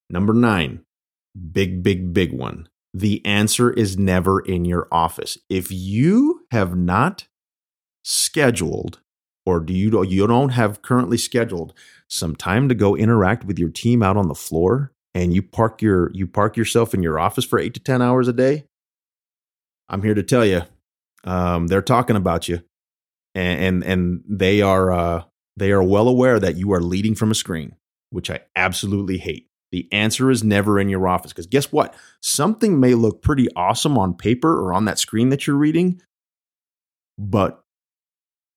Number 0.08 0.32
nine, 0.32 0.86
big, 1.52 1.82
big, 1.82 2.14
big 2.14 2.32
one. 2.32 2.66
The 2.94 3.22
answer 3.26 3.70
is 3.70 3.98
never 3.98 4.40
in 4.40 4.64
your 4.64 4.88
office. 4.90 5.36
If 5.50 5.70
you 5.70 6.46
have 6.50 6.74
not 6.74 7.26
scheduled 8.04 9.00
or 9.44 9.60
do 9.60 9.74
you 9.74 10.02
you 10.04 10.26
don't 10.26 10.50
have 10.50 10.80
currently 10.80 11.18
scheduled 11.18 11.74
some 12.08 12.34
time 12.34 12.70
to 12.70 12.74
go 12.74 12.96
interact 12.96 13.44
with 13.44 13.58
your 13.58 13.68
team 13.68 14.02
out 14.02 14.16
on 14.16 14.28
the 14.28 14.34
floor 14.34 14.92
and 15.14 15.34
you 15.34 15.42
park 15.42 15.82
your 15.82 16.10
you 16.12 16.26
park 16.26 16.56
yourself 16.56 16.94
in 16.94 17.02
your 17.02 17.18
office 17.18 17.44
for 17.44 17.58
8 17.58 17.74
to 17.74 17.80
10 17.80 18.02
hours 18.02 18.28
a 18.28 18.32
day 18.32 18.64
I'm 19.92 20.02
here 20.02 20.14
to 20.14 20.22
tell 20.22 20.44
you, 20.44 20.62
um, 21.24 21.66
they're 21.66 21.82
talking 21.82 22.16
about 22.16 22.48
you, 22.48 22.62
and 23.34 23.62
and, 23.62 23.84
and 23.84 24.24
they 24.26 24.62
are 24.62 24.90
uh, 24.90 25.24
they 25.56 25.70
are 25.70 25.82
well 25.82 26.08
aware 26.08 26.40
that 26.40 26.56
you 26.56 26.72
are 26.72 26.80
leading 26.80 27.14
from 27.14 27.30
a 27.30 27.36
screen, 27.36 27.76
which 28.10 28.30
I 28.30 28.40
absolutely 28.56 29.18
hate. 29.18 29.48
The 29.70 29.88
answer 29.92 30.30
is 30.30 30.42
never 30.42 30.80
in 30.80 30.88
your 30.88 31.06
office 31.06 31.32
because 31.32 31.46
guess 31.46 31.70
what? 31.70 31.94
Something 32.22 32.80
may 32.80 32.94
look 32.94 33.22
pretty 33.22 33.48
awesome 33.54 33.96
on 33.98 34.14
paper 34.14 34.58
or 34.60 34.72
on 34.72 34.86
that 34.86 34.98
screen 34.98 35.28
that 35.28 35.46
you're 35.46 35.56
reading, 35.56 36.00
but 37.18 37.62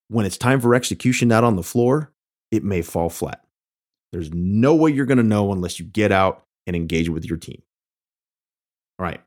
when 0.07 0.25
it's 0.25 0.37
time 0.37 0.61
for 0.61 0.73
execution 0.73 1.31
out 1.31 1.43
on 1.43 1.57
the 1.57 1.63
floor, 1.63 2.13
it 2.51 2.63
may 2.63 2.81
fall 2.81 3.09
flat. 3.09 3.43
There's 4.13 4.31
no 4.31 4.75
way 4.75 4.91
you're 4.91 5.05
going 5.05 5.17
to 5.17 5.23
know 5.23 5.51
unless 5.51 5.79
you 5.79 5.85
get 5.85 6.11
out 6.11 6.44
and 6.67 6.75
engage 6.75 7.09
with 7.09 7.25
your 7.25 7.37
team. 7.37 7.61
All 8.99 9.05
right. 9.05 9.21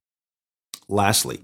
Lastly, 0.88 1.42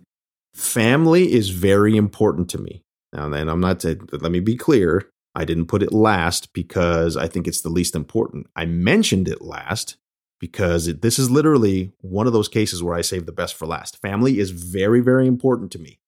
Family 0.54 1.32
is 1.32 1.48
very 1.48 1.96
important 1.96 2.48
to 2.50 2.58
me. 2.58 2.82
Now, 3.12 3.28
then 3.28 3.48
I'm 3.48 3.60
not, 3.60 3.80
to, 3.80 3.98
let 4.12 4.30
me 4.30 4.38
be 4.40 4.56
clear. 4.56 5.08
I 5.34 5.44
didn't 5.44 5.66
put 5.66 5.82
it 5.82 5.92
last 5.92 6.52
because 6.52 7.16
I 7.16 7.26
think 7.26 7.48
it's 7.48 7.60
the 7.60 7.68
least 7.68 7.96
important. 7.96 8.46
I 8.54 8.64
mentioned 8.64 9.26
it 9.26 9.42
last 9.42 9.96
because 10.38 10.86
it, 10.86 11.02
this 11.02 11.18
is 11.18 11.28
literally 11.28 11.90
one 12.02 12.28
of 12.28 12.32
those 12.32 12.48
cases 12.48 12.82
where 12.84 12.94
I 12.94 13.00
save 13.00 13.26
the 13.26 13.32
best 13.32 13.54
for 13.54 13.66
last. 13.66 14.00
Family 14.00 14.38
is 14.38 14.50
very, 14.50 15.00
very 15.00 15.26
important 15.26 15.72
to 15.72 15.80
me. 15.80 15.98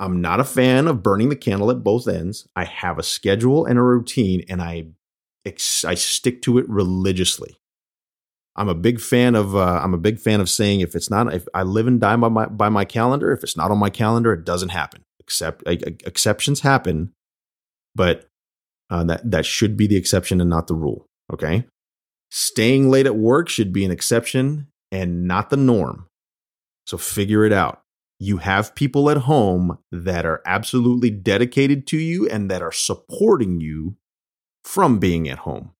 I'm 0.00 0.22
not 0.22 0.40
a 0.40 0.44
fan 0.44 0.88
of 0.88 1.02
burning 1.02 1.28
the 1.28 1.36
candle 1.36 1.70
at 1.70 1.84
both 1.84 2.08
ends. 2.08 2.46
I 2.56 2.64
have 2.64 2.98
a 2.98 3.02
schedule 3.02 3.66
and 3.66 3.78
a 3.78 3.82
routine, 3.82 4.44
and 4.48 4.62
I 4.62 4.88
I 5.46 5.94
stick 5.94 6.42
to 6.42 6.58
it 6.58 6.68
religiously. 6.68 7.56
I'm 8.56 8.68
a 8.68 8.74
big 8.74 9.00
fan 9.00 9.34
of 9.34 9.54
uh, 9.54 9.80
I'm 9.82 9.94
a 9.94 9.98
big 9.98 10.18
fan 10.18 10.40
of 10.40 10.48
saying 10.48 10.80
if 10.80 10.94
it's 10.94 11.10
not 11.10 11.32
if 11.32 11.46
I 11.54 11.62
live 11.62 11.86
and 11.86 12.00
die 12.00 12.16
by 12.16 12.28
my 12.28 12.46
by 12.46 12.68
my 12.68 12.84
calendar, 12.84 13.32
if 13.32 13.42
it's 13.42 13.56
not 13.56 13.70
on 13.70 13.78
my 13.78 13.90
calendar, 13.90 14.32
it 14.32 14.44
doesn't 14.44 14.70
happen. 14.70 15.02
Except 15.20 15.62
exceptions 15.66 16.60
happen, 16.60 17.12
but 17.94 18.26
uh, 18.90 19.04
that 19.04 19.30
that 19.30 19.44
should 19.44 19.76
be 19.76 19.86
the 19.86 19.96
exception 19.96 20.40
and 20.40 20.48
not 20.48 20.68
the 20.68 20.74
rule. 20.74 21.06
Okay, 21.32 21.66
staying 22.30 22.90
late 22.90 23.06
at 23.06 23.16
work 23.16 23.48
should 23.48 23.72
be 23.72 23.84
an 23.84 23.90
exception 23.90 24.68
and 24.90 25.26
not 25.26 25.50
the 25.50 25.56
norm. 25.56 26.06
So 26.86 26.96
figure 26.96 27.44
it 27.44 27.52
out. 27.52 27.82
You 28.18 28.38
have 28.38 28.74
people 28.74 29.10
at 29.10 29.18
home 29.18 29.78
that 29.92 30.24
are 30.24 30.40
absolutely 30.46 31.10
dedicated 31.10 31.86
to 31.88 31.98
you 31.98 32.26
and 32.28 32.50
that 32.50 32.62
are 32.62 32.72
supporting 32.72 33.60
you 33.60 33.96
from 34.64 34.98
being 34.98 35.28
at 35.28 35.38
home, 35.38 35.72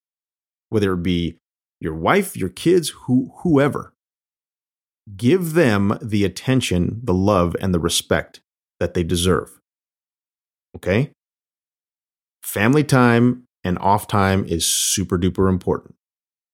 whether 0.69 0.93
it 0.93 1.01
be 1.01 1.39
your 1.79 1.95
wife, 1.95 2.35
your 2.35 2.49
kids, 2.49 2.89
who, 2.89 3.31
whoever. 3.39 3.93
Give 5.15 5.53
them 5.53 5.97
the 6.01 6.25
attention, 6.25 6.99
the 7.03 7.13
love, 7.13 7.55
and 7.61 7.73
the 7.73 7.79
respect 7.79 8.41
that 8.79 8.93
they 8.93 9.03
deserve. 9.03 9.59
Okay? 10.75 11.11
Family 12.43 12.83
time 12.83 13.43
and 13.63 13.77
off 13.79 14.07
time 14.07 14.45
is 14.45 14.65
super 14.65 15.17
duper 15.17 15.49
important. 15.49 15.95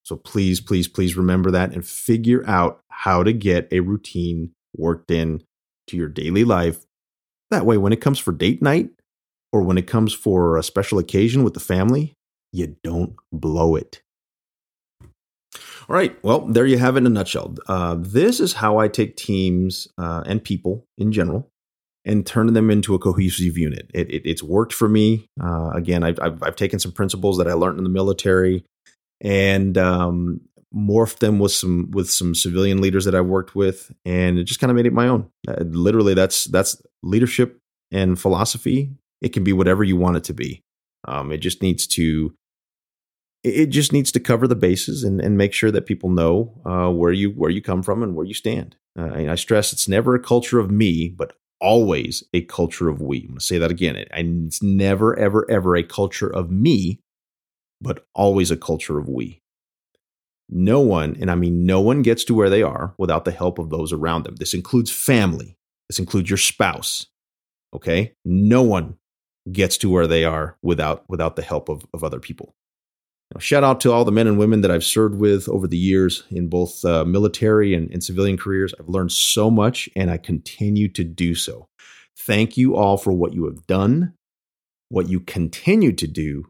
So 0.04 0.18
please, 0.18 0.60
please, 0.60 0.88
please 0.88 1.16
remember 1.16 1.50
that 1.52 1.72
and 1.72 1.86
figure 1.86 2.44
out 2.48 2.82
how 2.90 3.24
to 3.24 3.32
get 3.32 3.68
a 3.72 3.80
routine 3.80 4.52
worked 4.76 5.12
in 5.12 5.44
to 5.88 5.98
your 5.98 6.10
daily 6.10 6.44
life. 6.44 6.86
That 7.52 7.66
way, 7.66 7.78
when 7.78 7.94
it 7.94 8.02
comes 8.02 8.20
for 8.20 8.32
date 8.32 8.62
night 8.62 8.90
or 9.52 9.62
when 9.62 9.78
it 9.78 9.88
comes 9.88 10.14
for 10.14 10.58
a 10.58 10.64
special 10.64 11.00
occasion 11.00 11.44
with 11.44 11.54
the 11.54 11.60
family, 11.60 12.14
you 12.52 12.76
don't 12.84 13.16
blow 13.32 13.76
it. 13.76 14.02
All 15.94 16.00
right. 16.00 16.18
Well, 16.24 16.40
there 16.48 16.66
you 16.66 16.80
have 16.80 16.96
it 16.96 17.02
in 17.02 17.06
a 17.06 17.10
nutshell. 17.10 17.54
Uh, 17.68 17.98
this 18.00 18.40
is 18.40 18.54
how 18.54 18.80
I 18.80 18.88
take 18.88 19.16
teams 19.16 19.88
uh, 20.00 20.24
and 20.26 20.44
people 20.44 20.88
in 20.98 21.12
general 21.12 21.52
and 22.04 22.26
turn 22.26 22.52
them 22.52 22.72
into 22.72 22.96
a 22.96 23.00
cohesive 23.00 23.60
unit. 23.60 23.92
It, 23.94 24.10
it, 24.10 24.24
it's 24.26 24.42
worked 24.42 24.74
for 24.74 24.90
me. 24.90 25.28
Uh, 25.40 25.70
again, 25.70 26.02
I've, 26.02 26.20
I've, 26.20 26.42
I've, 26.42 26.56
taken 26.56 26.80
some 26.80 26.94
principles 26.94 27.38
that 27.38 27.48
I 27.48 27.54
learned 27.54 27.78
in 27.78 27.84
the 27.84 27.92
military 27.92 28.66
and 29.22 29.78
um, 29.78 30.42
morphed 30.76 31.20
them 31.20 31.38
with 31.38 31.52
some 31.52 31.92
with 31.92 32.10
some 32.10 32.34
civilian 32.34 32.82
leaders 32.82 33.06
that 33.06 33.14
I've 33.14 33.28
worked 33.28 33.56
with, 33.56 33.92
and 34.04 34.40
it 34.40 34.46
just 34.46 34.60
kind 34.60 34.72
of 34.72 34.76
made 34.76 34.88
it 34.88 34.94
my 34.94 35.08
own. 35.08 35.30
Uh, 35.48 35.64
literally, 35.64 36.16
that's 36.16 36.46
that's 36.46 36.82
leadership 37.04 37.60
and 37.92 38.20
philosophy. 38.20 38.90
It 39.22 39.32
can 39.32 39.44
be 39.44 39.54
whatever 39.54 39.84
you 39.84 39.96
want 39.96 40.18
it 40.18 40.24
to 40.24 40.34
be. 40.34 40.64
Um, 41.08 41.32
it 41.32 41.38
just 41.38 41.62
needs 41.62 41.86
to 41.86 42.34
it 43.44 43.68
just 43.68 43.92
needs 43.92 44.12
to 44.14 44.20
cover 44.20 44.48
the 44.48 44.56
bases 44.56 45.04
and, 45.04 45.20
and 45.20 45.38
make 45.38 45.54
sure 45.54 45.72
that 45.72 45.86
people 45.86 46.10
know 46.10 46.54
uh, 46.66 46.90
where 46.90 47.12
you 47.12 47.32
where 47.32 47.50
you 47.50 47.62
come 47.62 47.84
from 47.84 48.02
and 48.02 48.16
where 48.16 48.26
you 48.26 48.34
stand. 48.34 48.76
Uh, 48.98 49.04
and 49.04 49.32
I 49.32 49.36
stress 49.36 49.74
it's 49.74 49.88
never 49.88 50.16
a 50.16 50.20
culture 50.20 50.60
of 50.60 50.72
me, 50.72 51.10
but 51.10 51.36
always 51.60 52.24
a 52.34 52.42
culture 52.42 52.90
of 52.90 53.02
we. 53.02 53.22
I'm 53.22 53.28
going 53.28 53.40
to 53.40 53.46
say 53.46 53.58
that 53.58 53.72
again. 53.72 53.96
it's 53.96 54.64
never 54.64 55.18
ever 55.20 55.50
ever 55.50 55.76
a 55.76 55.84
culture 55.84 56.30
of 56.30 56.52
me, 56.52 57.00
but 57.82 58.06
always 58.16 58.50
a 58.50 58.58
culture 58.58 58.98
of 58.98 59.10
we. 59.10 59.42
No 60.50 60.80
one, 60.82 61.18
and 61.20 61.32
I 61.32 61.36
mean 61.36 61.66
no 61.66 61.82
one, 61.82 62.02
gets 62.02 62.24
to 62.26 62.34
where 62.34 62.50
they 62.50 62.62
are 62.62 62.94
without 62.98 63.26
the 63.26 63.32
help 63.32 63.60
of 63.60 63.70
those 63.70 63.92
around 63.92 64.24
them. 64.24 64.36
This 64.36 64.54
includes 64.54 64.92
family. 64.92 65.58
This 65.90 66.00
includes 66.00 66.30
your 66.30 66.38
spouse. 66.38 67.08
Okay, 67.74 68.14
no 68.24 68.62
one 68.62 68.98
gets 69.52 69.78
to 69.78 69.90
where 69.90 70.08
they 70.08 70.24
are 70.24 70.58
without 70.62 71.04
without 71.10 71.36
the 71.36 71.42
help 71.42 71.68
of, 71.70 71.86
of 71.94 72.04
other 72.04 72.20
people. 72.20 72.56
Shout 73.40 73.64
out 73.64 73.82
to 73.82 73.92
all 73.92 74.06
the 74.06 74.12
men 74.12 74.28
and 74.28 74.38
women 74.38 74.62
that 74.62 74.72
I've 74.72 74.84
served 74.84 75.16
with 75.16 75.50
over 75.50 75.68
the 75.68 75.78
years 75.78 76.24
in 76.30 76.50
both 76.50 76.84
uh, 76.86 77.06
military 77.06 77.74
and, 77.74 77.90
and 77.92 78.04
civilian 78.04 78.38
careers. 78.38 78.74
I've 78.80 78.90
learned 78.90 79.12
so 79.12 79.50
much 79.50 79.90
and 79.96 80.12
I 80.12 80.18
continue 80.18 80.88
to 80.90 81.04
do 81.04 81.36
so. 81.36 81.68
Thank 82.18 82.58
you 82.58 82.76
all 82.76 82.98
for 82.98 83.12
what 83.12 83.34
you 83.34 83.46
have 83.46 83.66
done, 83.68 84.14
what 84.90 85.10
you 85.10 85.20
continue 85.20 85.92
to 85.94 86.08
do, 86.08 86.46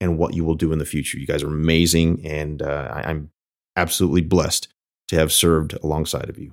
and 0.00 0.18
what 0.18 0.34
you 0.34 0.44
will 0.44 0.54
do 0.54 0.72
in 0.72 0.78
the 0.78 0.84
future. 0.84 1.18
You 1.18 1.26
guys 1.26 1.42
are 1.42 1.48
amazing, 1.48 2.24
and 2.24 2.62
uh, 2.62 2.90
I, 2.92 3.10
I'm 3.10 3.30
absolutely 3.76 4.20
blessed 4.20 4.68
to 5.08 5.16
have 5.16 5.32
served 5.32 5.72
alongside 5.82 6.28
of 6.28 6.38
you. 6.38 6.52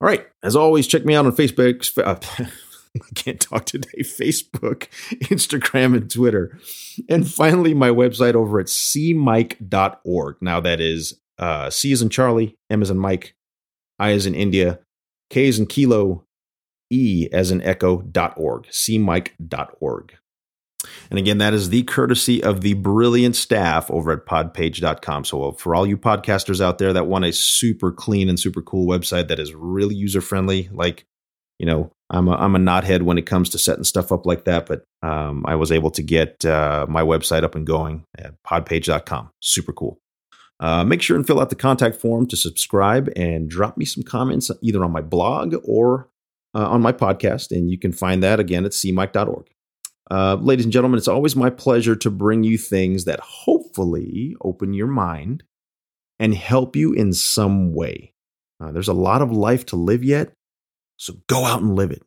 All 0.00 0.08
right, 0.08 0.26
as 0.42 0.56
always, 0.56 0.86
check 0.86 1.04
me 1.04 1.14
out 1.14 1.26
on 1.26 1.32
Facebook. 1.32 1.96
Uh, 1.98 2.46
I 3.02 3.08
can't 3.14 3.40
talk 3.40 3.64
today, 3.64 3.88
Facebook, 4.00 4.88
Instagram, 5.24 5.96
and 5.96 6.10
Twitter. 6.10 6.58
And 7.08 7.28
finally, 7.28 7.74
my 7.74 7.90
website 7.90 8.34
over 8.34 8.60
at 8.60 8.66
cmike.org. 8.66 10.36
Now, 10.40 10.60
that 10.60 10.80
is 10.80 11.20
uh, 11.38 11.70
C 11.70 11.92
is 11.92 12.02
in 12.02 12.08
Charlie, 12.08 12.56
M 12.70 12.82
is 12.82 12.90
in 12.90 12.98
Mike, 12.98 13.34
I 13.98 14.10
is 14.10 14.26
in 14.26 14.34
India, 14.34 14.80
K 15.30 15.46
is 15.46 15.58
in 15.58 15.66
Kilo, 15.66 16.24
E 16.90 17.28
as 17.32 17.50
in 17.50 17.62
Echo.org, 17.62 18.66
cmike.org. 18.66 20.14
And 21.10 21.18
again, 21.18 21.38
that 21.38 21.54
is 21.54 21.70
the 21.70 21.82
courtesy 21.82 22.42
of 22.42 22.60
the 22.60 22.74
brilliant 22.74 23.34
staff 23.34 23.90
over 23.90 24.12
at 24.12 24.26
podpage.com. 24.26 25.24
So, 25.24 25.52
for 25.52 25.74
all 25.74 25.86
you 25.86 25.98
podcasters 25.98 26.60
out 26.60 26.78
there 26.78 26.92
that 26.92 27.06
want 27.06 27.24
a 27.24 27.32
super 27.32 27.90
clean 27.90 28.28
and 28.28 28.38
super 28.38 28.62
cool 28.62 28.86
website 28.86 29.28
that 29.28 29.40
is 29.40 29.54
really 29.54 29.96
user 29.96 30.20
friendly, 30.20 30.68
like 30.72 31.04
you 31.58 31.66
know, 31.66 31.90
I'm 32.10 32.28
a, 32.28 32.32
I'm 32.32 32.56
a 32.56 32.58
knothead 32.58 33.02
when 33.02 33.18
it 33.18 33.26
comes 33.26 33.50
to 33.50 33.58
setting 33.58 33.84
stuff 33.84 34.10
up 34.10 34.24
like 34.24 34.44
that, 34.44 34.66
but 34.66 34.84
um, 35.02 35.44
I 35.46 35.54
was 35.56 35.70
able 35.70 35.90
to 35.92 36.02
get 36.02 36.44
uh, 36.44 36.86
my 36.88 37.02
website 37.02 37.44
up 37.44 37.54
and 37.54 37.66
going 37.66 38.04
at 38.16 38.34
podpage.com. 38.44 39.30
Super 39.40 39.72
cool. 39.72 39.98
Uh, 40.60 40.84
make 40.84 41.02
sure 41.02 41.16
and 41.16 41.26
fill 41.26 41.40
out 41.40 41.50
the 41.50 41.56
contact 41.56 41.96
form 41.96 42.26
to 42.26 42.36
subscribe 42.36 43.08
and 43.14 43.48
drop 43.48 43.76
me 43.76 43.84
some 43.84 44.02
comments 44.02 44.50
either 44.62 44.82
on 44.82 44.90
my 44.90 45.00
blog 45.00 45.54
or 45.64 46.08
uh, 46.54 46.66
on 46.68 46.82
my 46.82 46.92
podcast. 46.92 47.50
And 47.52 47.70
you 47.70 47.78
can 47.78 47.92
find 47.92 48.22
that 48.22 48.40
again 48.40 48.64
at 48.64 48.72
cmike.org. 48.72 49.46
Uh, 50.10 50.36
ladies 50.40 50.64
and 50.64 50.72
gentlemen, 50.72 50.98
it's 50.98 51.08
always 51.08 51.36
my 51.36 51.50
pleasure 51.50 51.94
to 51.94 52.10
bring 52.10 52.42
you 52.42 52.56
things 52.56 53.04
that 53.04 53.20
hopefully 53.20 54.34
open 54.40 54.72
your 54.72 54.86
mind 54.86 55.44
and 56.18 56.34
help 56.34 56.74
you 56.74 56.92
in 56.92 57.12
some 57.12 57.74
way. 57.74 58.12
Uh, 58.60 58.72
there's 58.72 58.88
a 58.88 58.94
lot 58.94 59.22
of 59.22 59.30
life 59.30 59.66
to 59.66 59.76
live 59.76 60.02
yet, 60.02 60.32
so 60.98 61.14
go 61.28 61.44
out 61.44 61.62
and 61.62 61.74
live 61.74 61.90
it. 61.90 62.02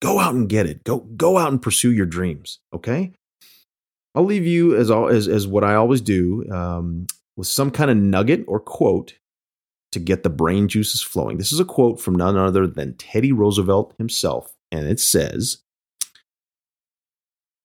Go 0.00 0.20
out 0.20 0.34
and 0.34 0.48
get 0.48 0.66
it. 0.66 0.84
Go 0.84 0.98
go 0.98 1.36
out 1.36 1.50
and 1.50 1.60
pursue 1.60 1.92
your 1.92 2.06
dreams. 2.06 2.60
Okay. 2.72 3.12
I'll 4.14 4.24
leave 4.24 4.46
you 4.46 4.76
as 4.76 4.90
as 4.90 5.28
as 5.28 5.46
what 5.46 5.64
I 5.64 5.74
always 5.74 6.00
do 6.00 6.48
um, 6.50 7.06
with 7.36 7.48
some 7.48 7.70
kind 7.70 7.90
of 7.90 7.96
nugget 7.96 8.44
or 8.48 8.60
quote 8.60 9.14
to 9.92 9.98
get 9.98 10.22
the 10.22 10.30
brain 10.30 10.68
juices 10.68 11.02
flowing. 11.02 11.38
This 11.38 11.52
is 11.52 11.60
a 11.60 11.64
quote 11.64 12.00
from 12.00 12.14
none 12.14 12.36
other 12.36 12.66
than 12.66 12.94
Teddy 12.94 13.32
Roosevelt 13.32 13.94
himself, 13.98 14.54
and 14.70 14.86
it 14.86 15.00
says, 15.00 15.58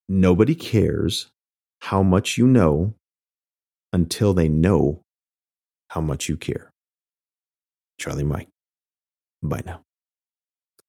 "Nobody 0.08 0.54
cares 0.54 1.28
how 1.82 2.02
much 2.02 2.36
you 2.36 2.46
know 2.46 2.94
until 3.92 4.34
they 4.34 4.48
know 4.48 5.02
how 5.90 6.00
much 6.00 6.28
you 6.28 6.36
care." 6.36 6.72
Charlie 8.00 8.24
Mike. 8.24 8.48
Bye 9.40 9.62
now. 9.64 9.82